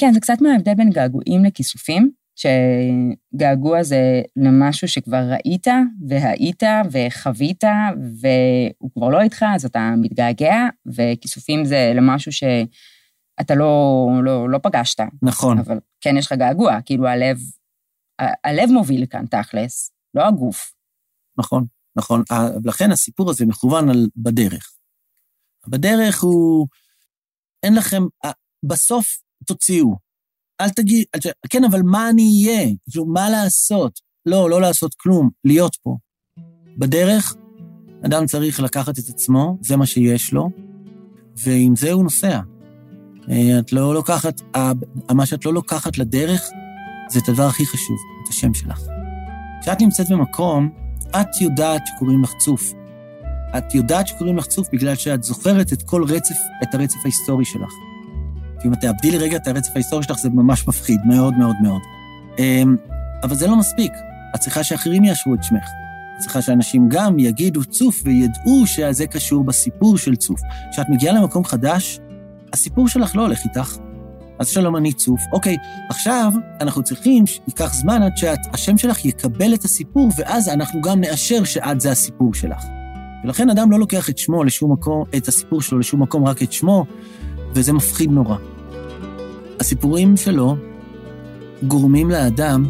[0.00, 5.66] כן, זה קצת מההבדל בין געגועים לכיסופים, שגעגוע זה למשהו שכבר ראית
[6.08, 7.64] והיית וחווית
[8.20, 12.32] והוא כבר לא איתך, אז אתה מתגעגע, וכיסופים זה למשהו
[13.40, 15.00] אתה לא, לא, לא פגשת.
[15.22, 15.58] נכון.
[15.58, 17.38] אבל כן יש לך געגוע, כאילו הלב,
[18.20, 20.72] ה- הלב מוביל כאן תכלס, לא הגוף.
[21.38, 22.22] נכון, נכון.
[22.64, 24.72] לכן הסיפור הזה מכוון על בדרך.
[25.68, 26.66] בדרך הוא,
[27.62, 28.02] אין לכם,
[28.64, 29.06] בסוף
[29.46, 29.96] תוציאו.
[30.60, 31.04] אל תגיד.
[31.50, 32.68] כן, אבל מה אני אהיה?
[32.90, 34.00] כאילו, מה לעשות?
[34.26, 35.96] לא, לא לעשות כלום, להיות פה.
[36.78, 37.34] בדרך,
[38.06, 40.50] אדם צריך לקחת את עצמו, זה מה שיש לו,
[41.36, 42.40] ועם זה הוא נוסע.
[43.30, 44.40] אה, את לא לוקחת,
[45.14, 46.42] מה שאת לא לוקחת לדרך,
[47.10, 48.95] זה את הדבר הכי חשוב, את השם שלך.
[49.62, 50.70] כשאת נמצאת במקום,
[51.10, 52.72] את יודעת שקוראים לך צוף.
[53.58, 57.72] את יודעת שקוראים לך צוף בגלל שאת זוכרת את כל רצף, את הרצף ההיסטורי שלך.
[58.60, 61.80] כי אם את תאבדי לרגע את הרצף ההיסטורי שלך, זה ממש מפחיד, מאוד מאוד מאוד.
[62.38, 62.76] אמ,
[63.22, 63.92] אבל זה לא מספיק.
[64.34, 65.68] את צריכה שאחרים יאשרו את שמך.
[66.16, 70.40] את צריכה שאנשים גם יגידו צוף וידעו שזה קשור בסיפור של צוף.
[70.72, 72.00] כשאת מגיעה למקום חדש,
[72.52, 73.76] הסיפור שלך לא הולך איתך.
[74.38, 75.20] אז שלום, אני צוף.
[75.32, 75.56] אוקיי,
[75.88, 81.44] עכשיו אנחנו צריכים שייקח זמן עד שהשם שלך יקבל את הסיפור, ואז אנחנו גם נאשר
[81.44, 82.64] שאת זה הסיפור שלך.
[83.24, 86.52] ולכן אדם לא לוקח את שמו לשום מקום, את הסיפור שלו לשום מקום, רק את
[86.52, 86.84] שמו,
[87.54, 88.36] וזה מפחיד נורא.
[89.60, 90.56] הסיפורים שלו
[91.62, 92.64] גורמים לאדם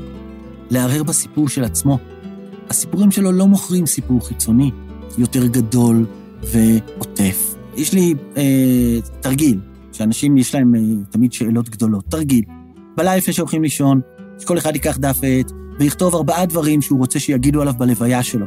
[0.70, 1.98] לערער בסיפור של עצמו.
[2.70, 4.70] הסיפורים שלו לא מוכרים סיפור חיצוני,
[5.18, 6.06] יותר גדול
[6.42, 7.54] ועוטף.
[7.76, 9.60] יש לי אה, תרגיל,
[9.96, 10.80] שאנשים יש להם אה,
[11.10, 12.04] תמיד שאלות גדולות.
[12.08, 12.44] תרגיל.
[12.96, 14.00] בלילה לפני שהולכים לישון,
[14.38, 18.46] שכל אחד ייקח דף ועט ויכתוב ארבעה דברים שהוא רוצה שיגידו עליו בלוויה שלו.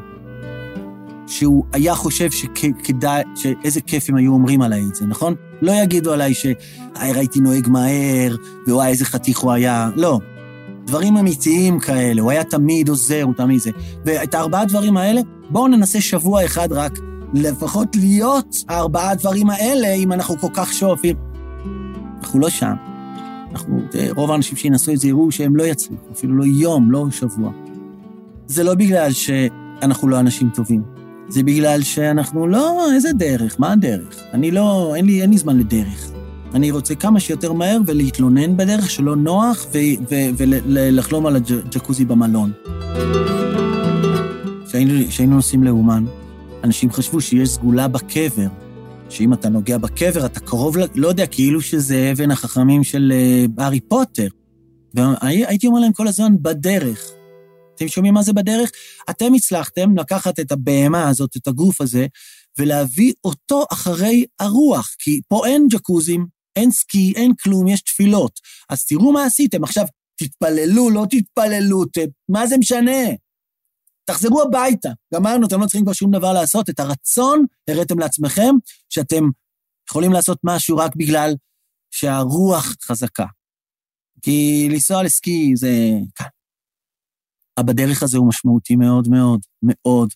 [1.27, 5.35] שהוא היה חושב שכדאי, שאיזה כיף אם היו אומרים עליי את זה, נכון?
[5.61, 8.35] לא יגידו עליי שהייתי נוהג מהר,
[8.67, 10.19] וואי, איזה חתיך הוא היה, לא.
[10.85, 13.71] דברים אמיתיים כאלה, הוא היה תמיד עוזר, הוא תמיד זה.
[14.05, 16.99] ואת הארבעה דברים האלה, בואו ננסה שבוע אחד רק
[17.33, 21.28] לפחות להיות הארבעה דברים האלה, אם אנחנו כל כך שואפים.
[22.29, 22.73] אנחנו לא שם.
[23.51, 23.81] אנחנו,
[24.15, 27.51] רוב האנשים שינסו את זה יראו שהם לא יצליחו, אפילו לא יום, לא שבוע.
[28.47, 30.83] זה לא בגלל שאנחנו לא אנשים טובים.
[31.27, 34.23] זה בגלל שאנחנו לא, איזה דרך, מה הדרך?
[34.33, 36.11] אני לא, אין לי, אין לי זמן לדרך.
[36.53, 39.65] אני רוצה כמה שיותר מהר ולהתלונן בדרך שלא נוח
[40.67, 42.51] ולחלום על הג'קוזי במלון.
[45.09, 46.05] כשהיינו נוסעים לאומן,
[46.63, 48.47] אנשים חשבו שיש סגולה בקבר,
[49.09, 53.13] שאם אתה נוגע בקבר, אתה קרוב, לא יודע, כאילו שזה אבן החכמים של
[53.57, 54.27] הארי פוטר.
[54.93, 57.11] והייתי אומר להם כל הזמן, בדרך.
[57.75, 58.71] אתם שומעים מה זה בדרך?
[59.09, 62.07] אתם הצלחתם לקחת את הבהמה הזאת, את הגוף הזה,
[62.57, 68.39] ולהביא אותו אחרי הרוח, כי פה אין ג'קוזים, אין סקי, אין כלום, יש תפילות.
[68.69, 69.63] אז תראו מה עשיתם.
[69.63, 69.85] עכשיו,
[70.19, 71.97] תתפללו, לא תתפללו, ת...
[72.29, 73.01] מה זה משנה?
[74.05, 74.89] תחזרו הביתה.
[75.13, 76.69] גמרנו, אתם לא צריכים כבר שום דבר לעשות.
[76.69, 78.55] את הרצון הראיתם לעצמכם
[78.89, 79.23] שאתם
[79.89, 81.31] יכולים לעשות משהו רק בגלל
[81.91, 83.25] שהרוח חזקה.
[84.21, 85.69] כי לנסוע לסקי זה
[86.13, 86.25] קל.
[87.59, 90.09] בדרך הזה הוא משמעותי מאוד מאוד, מאוד.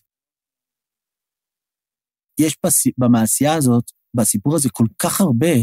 [2.40, 2.82] יש פס...
[2.98, 3.84] במעשייה הזאת,
[4.16, 5.54] בסיפור הזה, כל כך הרבה,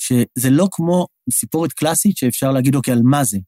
[0.00, 3.38] שזה לא כמו סיפורת קלאסית שאפשר להגיד, אוקיי, על מה זה.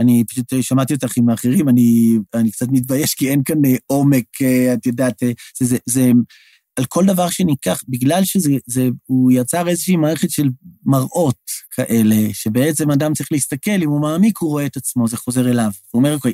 [0.00, 4.24] אני פשוט שמעתי אותך עם האחרים, אני, אני קצת מתבייש, כי אין כאן עומק,
[4.74, 5.22] את יודעת,
[5.58, 6.10] זה, זה, זה
[6.78, 10.48] על כל דבר שניקח, בגלל שהוא יצר איזושהי מערכת של
[10.84, 15.50] מראות כאלה, שבעצם אדם צריך להסתכל, אם הוא מעמיק, הוא רואה את עצמו, זה חוזר
[15.50, 15.70] אליו.
[15.90, 16.32] הוא אומר, אוקיי,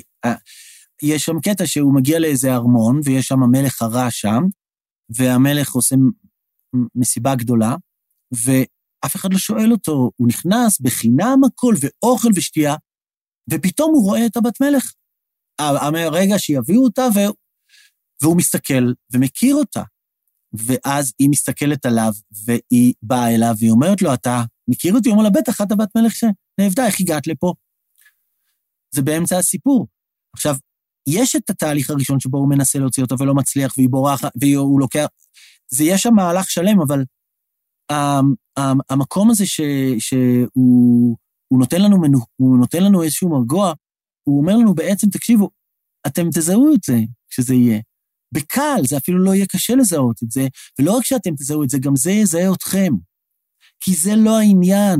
[1.03, 4.43] יש שם קטע שהוא מגיע לאיזה ארמון, ויש שם המלך הרע שם,
[5.09, 5.95] והמלך עושה
[6.95, 7.75] מסיבה גדולה,
[8.33, 12.75] ואף אחד לא שואל אותו, הוא נכנס בחינם הכל, ואוכל ושתייה,
[13.51, 14.93] ופתאום הוא רואה את הבת מלך.
[15.59, 17.07] הרגע שיביאו אותה,
[18.21, 19.83] והוא מסתכל ומכיר אותה.
[20.53, 22.11] ואז היא מסתכלת עליו,
[22.45, 25.09] והיא באה אליו, והיא אומרת לו, אתה מכיר אותי?
[25.09, 27.53] הוא אומר לה, בטח, את הבת מלך שנאבדה, איך הגעת לפה?
[28.95, 29.87] זה באמצע הסיפור.
[30.35, 30.55] עכשיו,
[31.07, 35.05] יש את התהליך הראשון שבו הוא מנסה להוציא אותו ולא מצליח, והיא בורחת, והוא לוקח...
[35.73, 37.03] זה יש שם מהלך שלם, אבל
[38.89, 39.61] המקום הזה ש,
[39.99, 41.17] שהוא
[41.51, 41.97] נותן לנו,
[42.35, 43.73] הוא נותן לנו איזשהו מרגוע,
[44.23, 45.49] הוא אומר לנו בעצם, תקשיבו,
[46.07, 46.97] אתם תזהו את זה
[47.29, 47.81] כשזה יהיה.
[48.31, 50.47] בקל, זה אפילו לא יהיה קשה לזהות את זה,
[50.79, 52.93] ולא רק שאתם תזהו את זה, גם זה יזהה אתכם.
[53.79, 54.99] כי זה לא העניין.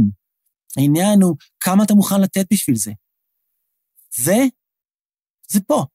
[0.78, 2.92] העניין הוא כמה אתה מוכן לתת בשביל זה.
[4.16, 4.38] זה,
[5.52, 5.86] זה פה.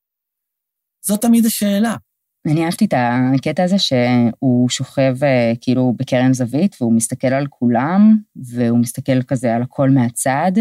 [1.06, 1.96] זאת תמיד השאלה.
[2.46, 5.16] אני אהבתי את הקטע הזה שהוא שוכב
[5.60, 10.52] כאילו בקרן זווית, והוא מסתכל על כולם, והוא מסתכל כזה על הכל מהצד,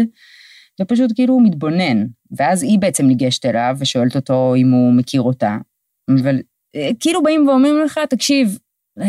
[0.80, 2.06] ופשוט כאילו הוא מתבונן.
[2.36, 5.56] ואז היא בעצם ניגשת אליו ושואלת אותו אם הוא מכיר אותה.
[6.22, 6.40] אבל
[7.00, 8.58] כאילו באים ואומרים לך, תקשיב,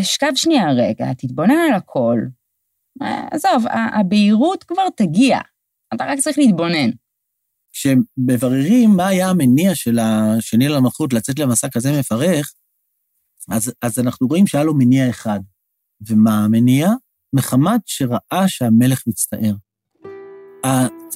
[0.04, 2.20] שכב שנייה רגע, תתבונן על הכל.
[3.32, 5.40] עזוב, הבהירות כבר תגיע,
[5.94, 6.90] אתה רק צריך להתבונן.
[7.74, 12.54] כשמבררים מה היה המניע של השני למלכות לצאת למסע כזה מפרך,
[13.50, 15.40] אז, אז אנחנו רואים שהיה לו מניע אחד.
[16.10, 16.90] ומה המניע?
[17.36, 19.54] מחמת שראה שהמלך מצטער.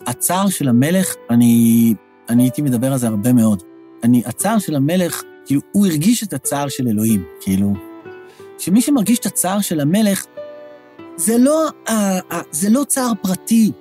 [0.07, 1.93] הצער של המלך, אני,
[2.29, 3.63] אני הייתי מדבר על זה הרבה מאוד.
[4.03, 7.73] אני, הצער של המלך, כאילו, הוא הרגיש את הצער של אלוהים, כאילו.
[8.57, 10.25] שמי שמרגיש את הצער של המלך,
[11.15, 11.69] זה לא,
[12.51, 13.71] זה לא צער פרטי.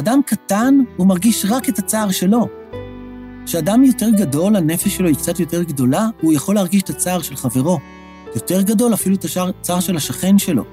[0.00, 2.48] אדם קטן, הוא מרגיש רק את הצער שלו.
[3.46, 7.36] כשאדם יותר גדול, הנפש שלו היא קצת יותר גדולה, הוא יכול להרגיש את הצער של
[7.36, 7.78] חברו.
[8.34, 9.24] יותר גדול אפילו את
[9.60, 10.64] הצער של השכן שלו.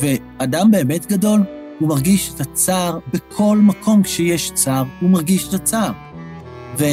[0.00, 1.42] ואדם באמת גדול,
[1.78, 5.92] הוא מרגיש את הצער בכל מקום כשיש צער, הוא מרגיש את הצער.
[6.78, 6.84] ו...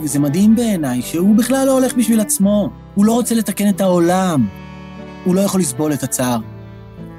[0.00, 4.48] וזה מדהים בעיניי שהוא בכלל לא הולך בשביל עצמו, הוא לא רוצה לתקן את העולם,
[5.24, 6.38] הוא לא יכול לסבול את הצער.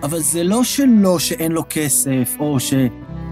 [0.04, 2.74] אבל זה לא שלא שאין לו כסף, או ש...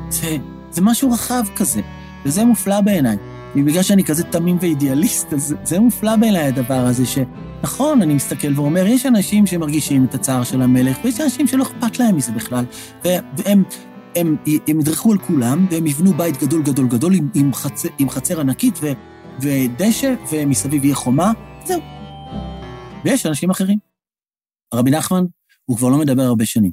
[0.09, 0.37] זה,
[0.71, 1.81] זה משהו רחב כזה,
[2.25, 3.17] וזה מופלא בעיניי.
[3.55, 8.87] ובגלל שאני כזה תמים ואידיאליסט, אז זה מופלא בעיניי הדבר הזה, שנכון, אני מסתכל ואומר,
[8.87, 12.65] יש אנשים שמרגישים את הצער של המלך, ויש אנשים שלא אכפת להם מזה בכלל,
[13.03, 13.63] והם...
[14.15, 14.35] הם,
[14.67, 18.39] הם ידרכו על כולם, והם יבנו בית גדול גדול גדול עם, עם, חצר, עם חצר
[18.39, 18.87] ענקית ו,
[19.41, 21.31] ודשא, ומסביב יהיה חומה,
[21.65, 21.81] זהו.
[23.05, 23.79] ויש אנשים אחרים.
[24.73, 25.23] רבי נחמן,
[25.65, 26.71] הוא כבר לא מדבר הרבה שנים.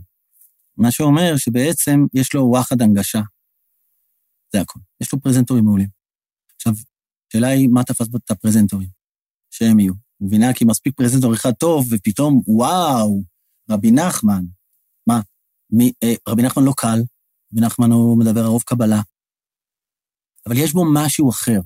[0.76, 3.20] מה שאומר שבעצם יש לו וואחד הנגשה.
[4.52, 4.82] זה הכול.
[5.00, 5.95] יש לו פרזנטורים מעולים.
[6.68, 6.84] עכשיו,
[7.30, 8.88] השאלה היא, מה תפס את הפרזנטורים?
[9.50, 9.92] שהם יהיו.
[10.20, 10.54] מבינה?
[10.54, 13.22] כי מספיק פרזנטור אחד טוב, ופתאום, וואו,
[13.70, 14.44] רבי נחמן.
[15.08, 15.20] מה?
[15.70, 16.98] מי, אה, רבי נחמן לא קל,
[17.52, 19.00] רבי נחמן הוא מדבר הרוב קבלה.
[20.46, 21.60] אבל יש בו משהו אחר,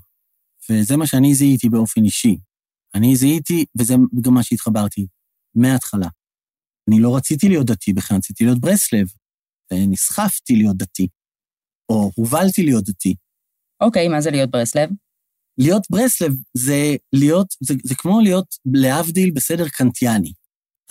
[0.71, 2.39] וזה מה שאני זיהיתי באופן אישי.
[2.95, 5.07] אני זיהיתי, וזה גם מה שהתחברתי,
[5.55, 6.09] מההתחלה.
[6.91, 9.07] אני לא רציתי להיות דתי בכלל, רציתי להיות ברסלב,
[9.73, 11.09] ונסחפתי להיות דתי,
[11.89, 13.15] או הובלתי להיות דתי.
[13.81, 14.90] אוקיי, מה זה להיות ברסלב?
[15.59, 20.33] להיות ברסלב זה להיות, זה, זה כמו להיות, להבדיל, בסדר קנטיאני.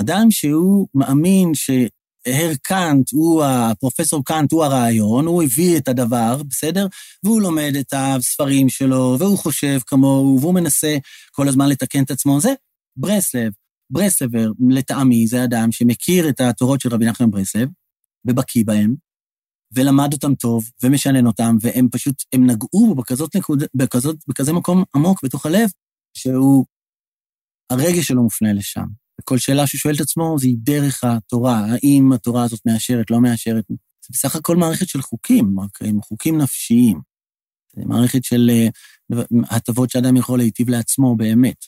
[0.02, 6.88] אדם שהוא מאמין שהר קאנט הוא, הפרופסור קאנט הוא הרעיון, הוא הביא את הדבר, בסדר?
[7.24, 10.98] והוא לומד את הספרים שלו, והוא חושב כמוהו, והוא מנסה
[11.32, 12.42] כל הזמן לתקן את עצמו.
[12.42, 12.54] זה
[12.98, 13.52] ברסלב.
[13.92, 17.70] ברסלבר, לטעמי, זה אדם שמכיר את התורות של רבי נחמן ברסלב,
[18.28, 18.96] ובקיא בהם,
[19.74, 24.84] ולמד אותם טוב, ומשנן אותם, והם פשוט, הם נגעו בו בכזאת נקודה, בכזאת, בכזה מקום
[24.96, 25.70] עמוק בתוך הלב,
[26.14, 26.66] שהוא,
[27.70, 28.86] הרגש שלו מופנה לשם.
[29.22, 33.66] וכל שאלה שהוא שואל את עצמו, זה דרך התורה, האם התורה הזאת מאשרת, לא מאשרת.
[33.70, 35.56] זה בסך הכל מערכת של חוקים,
[36.04, 37.02] חוקים נפשיים.
[37.76, 38.68] זה מערכת של אה,
[39.50, 41.66] הטבות שאדם יכול להיטיב לעצמו באמת.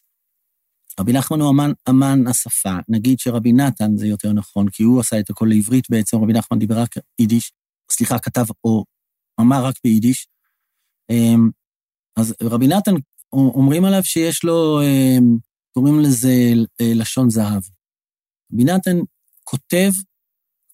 [0.99, 5.19] רבי נחמן הוא אמן, אמן השפה, נגיד שרבי נתן זה יותר נכון, כי הוא עשה
[5.19, 7.51] את הכל לעברית בעצם, רבי נחמן דיבר רק יידיש,
[7.91, 8.83] סליחה, כתב או
[9.41, 10.27] אמר רק ביידיש.
[11.09, 11.49] אמ,
[12.19, 12.91] אז רבי נתן,
[13.33, 15.37] אומרים עליו שיש לו, אמ,
[15.73, 16.33] קוראים לזה
[16.81, 17.61] אה, לשון זהב.
[18.53, 18.97] רבי נתן
[19.43, 19.91] כותב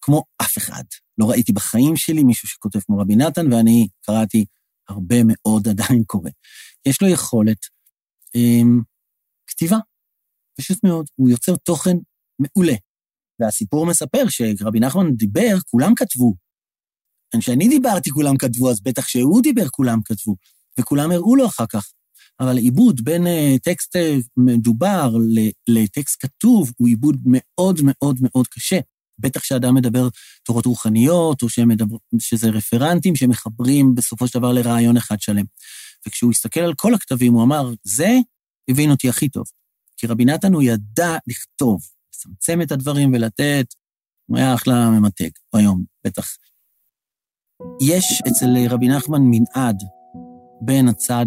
[0.01, 0.83] כמו אף אחד.
[1.17, 4.45] לא ראיתי בחיים שלי מישהו שכותב כמו רבי נתן, ואני קראתי
[4.89, 6.29] הרבה מאוד, עדיין קורא.
[6.85, 7.65] יש לו יכולת
[8.37, 8.83] um,
[9.47, 9.77] כתיבה,
[10.59, 11.97] פשוט מאוד, הוא יוצר תוכן
[12.39, 12.73] מעולה.
[13.39, 16.33] והסיפור מספר שרבי נחמן דיבר, כולם כתבו.
[17.39, 20.35] כשאני דיברתי כולם כתבו, אז בטח כשהוא דיבר כולם כתבו,
[20.79, 21.91] וכולם הראו לו אחר כך.
[22.39, 23.99] אבל עיבוד בין uh, טקסט uh,
[24.37, 25.13] מדובר
[25.67, 28.79] לטקסט כתוב הוא עיבוד מאוד מאוד מאוד קשה.
[29.19, 30.07] בטח כשאדם מדבר
[30.43, 35.45] תורות רוחניות, או מדבר, שזה רפרנטים שמחברים בסופו של דבר לרעיון אחד שלם.
[36.07, 38.17] וכשהוא הסתכל על כל הכתבים, הוא אמר, זה
[38.69, 39.45] הבין אותי הכי טוב.
[39.97, 41.81] כי רבי נתן הוא ידע לכתוב,
[42.13, 43.65] לצמצם את הדברים ולתת,
[44.25, 46.35] הוא היה אחלה ממתג, היום, בטח.
[47.81, 49.83] יש אצל רבי נחמן מנעד
[50.61, 51.25] בין הצד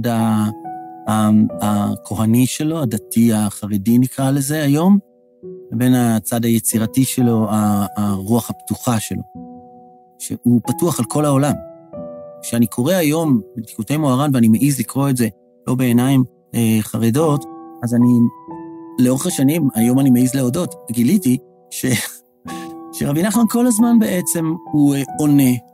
[1.60, 4.98] הכהני שלו, הדתי החרדי נקרא לזה היום,
[5.72, 7.46] לבין הצד היצירתי שלו,
[7.96, 9.22] הרוח הפתוחה שלו,
[10.18, 11.54] שהוא פתוח על כל העולם.
[12.42, 15.28] כשאני קורא היום בתיקותי מוהר"ן, ואני מעז לקרוא את זה
[15.66, 16.24] לא בעיניים
[16.54, 17.44] אה, חרדות,
[17.82, 18.08] אז אני
[18.98, 21.38] לאורך השנים, היום אני מעז להודות, גיליתי
[21.70, 21.86] ש...
[22.92, 25.69] שרבי נחמן כל הזמן בעצם הוא אה, עונה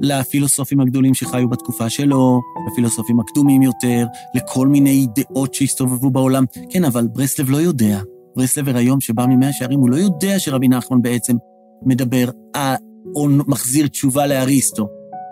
[0.00, 6.44] לפילוסופים הגדולים שחיו בתקופה שלו, לפילוסופים הקדומים יותר, לכל מיני דעות שהסתובבו בעולם.
[6.70, 8.00] כן, אבל ברסלב לא יודע.
[8.36, 11.36] ברסלבר היום שבא ממאה שערים, הוא לא יודע שרבי נחמן בעצם
[11.82, 12.76] מדבר אה,
[13.14, 14.82] או מחזיר תשובה לאריסטו.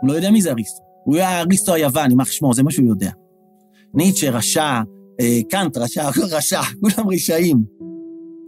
[0.01, 0.83] הוא לא יודע מי זה אריסטו.
[1.05, 3.11] הוא היה אריסטו היוון, יימח שמו, זה מה שהוא יודע.
[3.95, 4.81] ניטשה, רשע,
[5.21, 7.65] אה, קאנט, רשע, רשע, כולם רשעים.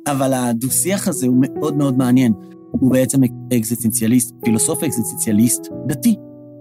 [0.06, 2.32] אבל הדו-שיח הזה הוא מאוד מאוד מעניין.
[2.80, 3.20] הוא בעצם
[3.56, 6.16] אקזיסטנציאליסט, פילוסוף אקזיסטנציאליסט דתי.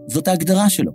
[0.07, 0.91] זאת ההגדרה שלו.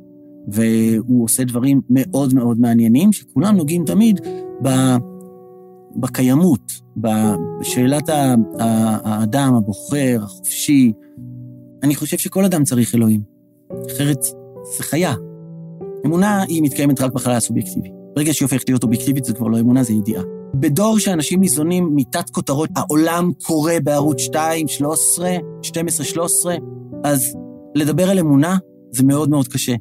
[0.48, 4.20] והוא עושה דברים מאוד מאוד מעניינים, שכולם נוגעים תמיד
[4.62, 4.68] ב...
[5.96, 8.08] בקיימות, בשאלת
[8.58, 10.92] האדם הבוחר, החופשי.
[11.82, 13.20] אני חושב שכל אדם צריך אלוהים,
[13.86, 14.22] אחרת
[14.76, 15.14] זה חיה.
[16.06, 17.90] אמונה היא מתקיימת רק בחלל הסובייקטיבי.
[18.16, 20.22] ברגע שהיא הופכת להיות אובייקטיבית זה כבר לא אמונה, זה ידיעה.
[20.54, 26.56] בדור שאנשים ניזונים מתת כותרות, העולם קורה בערוץ 2, 13, 12, 13,
[27.04, 27.36] אז
[27.74, 28.58] לדבר על אמונה
[28.90, 29.74] זה מאוד מאוד קשה.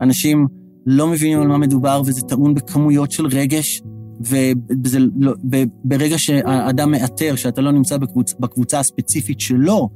[0.00, 0.46] אנשים
[0.86, 3.82] לא מבינים על מה מדובר, וזה טעון בכמויות של רגש,
[4.20, 9.88] וברגע לא, שהאדם מאתר שאתה לא נמצא בקבוצ, בקבוצה הספציפית שלו,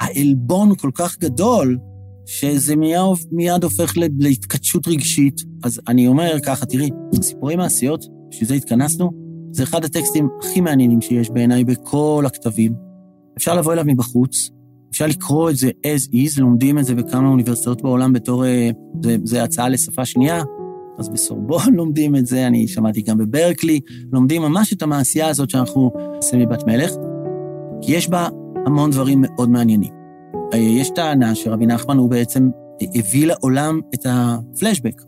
[0.00, 1.78] העלבון כל כך גדול,
[2.26, 3.00] שזה מיד,
[3.32, 5.40] מיד הופך להתכתשות רגשית.
[5.64, 6.90] אז אני אומר ככה, תראי,
[7.22, 9.25] סיפורי מעשיות, בשביל זה התכנסנו,
[9.56, 12.72] זה אחד הטקסטים הכי מעניינים שיש בעיניי בכל הכתבים.
[13.36, 14.50] אפשר לבוא אליו מבחוץ,
[14.90, 18.70] אפשר לקרוא את זה as is, לומדים את זה בכמה אוניברסיטאות בעולם בתור, אה,
[19.02, 20.42] זה, זה הצעה לשפה שנייה,
[20.98, 23.80] אז בסורבון לומדים את זה, אני שמעתי גם בברקלי,
[24.12, 26.92] לומדים ממש את המעשייה הזאת שאנחנו עושים מבת מלך,
[27.82, 28.28] כי יש בה
[28.66, 29.92] המון דברים מאוד מעניינים.
[30.52, 32.50] אה, יש טענה שרבי נחמן הוא בעצם
[32.94, 35.02] הביא לעולם את הפלשבק,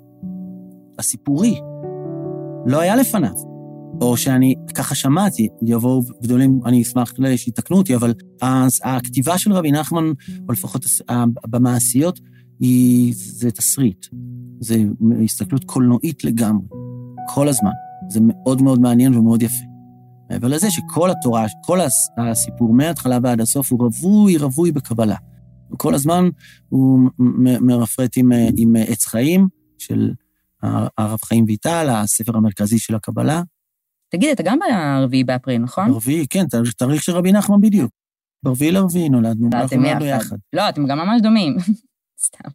[0.98, 1.60] הסיפורי.
[2.66, 3.57] לא היה לפניו.
[4.00, 8.14] או שאני ככה שמעתי, יבואו גדולים, אני אשמח שיתקנו אותי, אבל
[8.84, 10.04] הכתיבה של רבי נחמן,
[10.48, 10.86] או לפחות
[11.46, 12.20] במעשיות,
[12.60, 14.06] היא, זה תסריט.
[14.60, 14.84] זה
[15.24, 16.66] הסתכלות קולנועית לגמרי,
[17.34, 17.70] כל הזמן.
[18.10, 19.64] זה מאוד מאוד מעניין ומאוד יפה.
[20.30, 21.78] מעבר לזה שכל התורה, כל
[22.18, 25.16] הסיפור מההתחלה ועד הסוף הוא רווי, רווי בקבלה.
[25.72, 26.28] וכל הזמן
[26.68, 27.10] הוא
[27.60, 30.12] מרפרט עם, עם עץ חיים של
[30.62, 33.42] הרב חיים ויטל, הספר המרכזי של הקבלה.
[34.10, 35.92] תגיד, אתה גם ברביעי באפריל, נכון?
[35.92, 36.44] ברביעי, כן,
[36.78, 37.90] תאריך, של רבי נחמן בדיוק.
[38.44, 40.36] ברביעי לרביעי נולדנו, אנחנו נולדנו יחד.
[40.52, 41.56] לא, אתם גם ממש דומים.
[42.26, 42.48] סתם.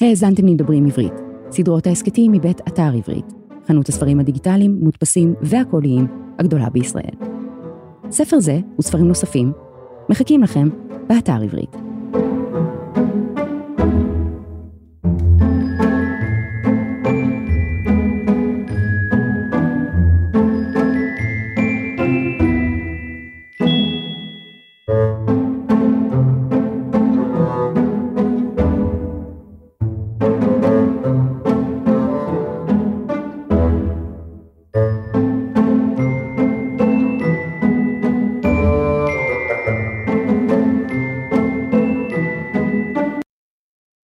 [0.00, 1.12] האזנתם לדברים עברית,
[1.50, 3.26] סדרות ההסכתים מבית אתר עברית,
[3.68, 6.06] חנות הספרים הדיגיטליים, מודפסים והקוליים
[6.38, 7.14] הגדולה בישראל.
[8.10, 9.52] ספר זה וספרים נוספים
[10.08, 10.68] מחכים לכם
[11.08, 11.87] באתר עברית.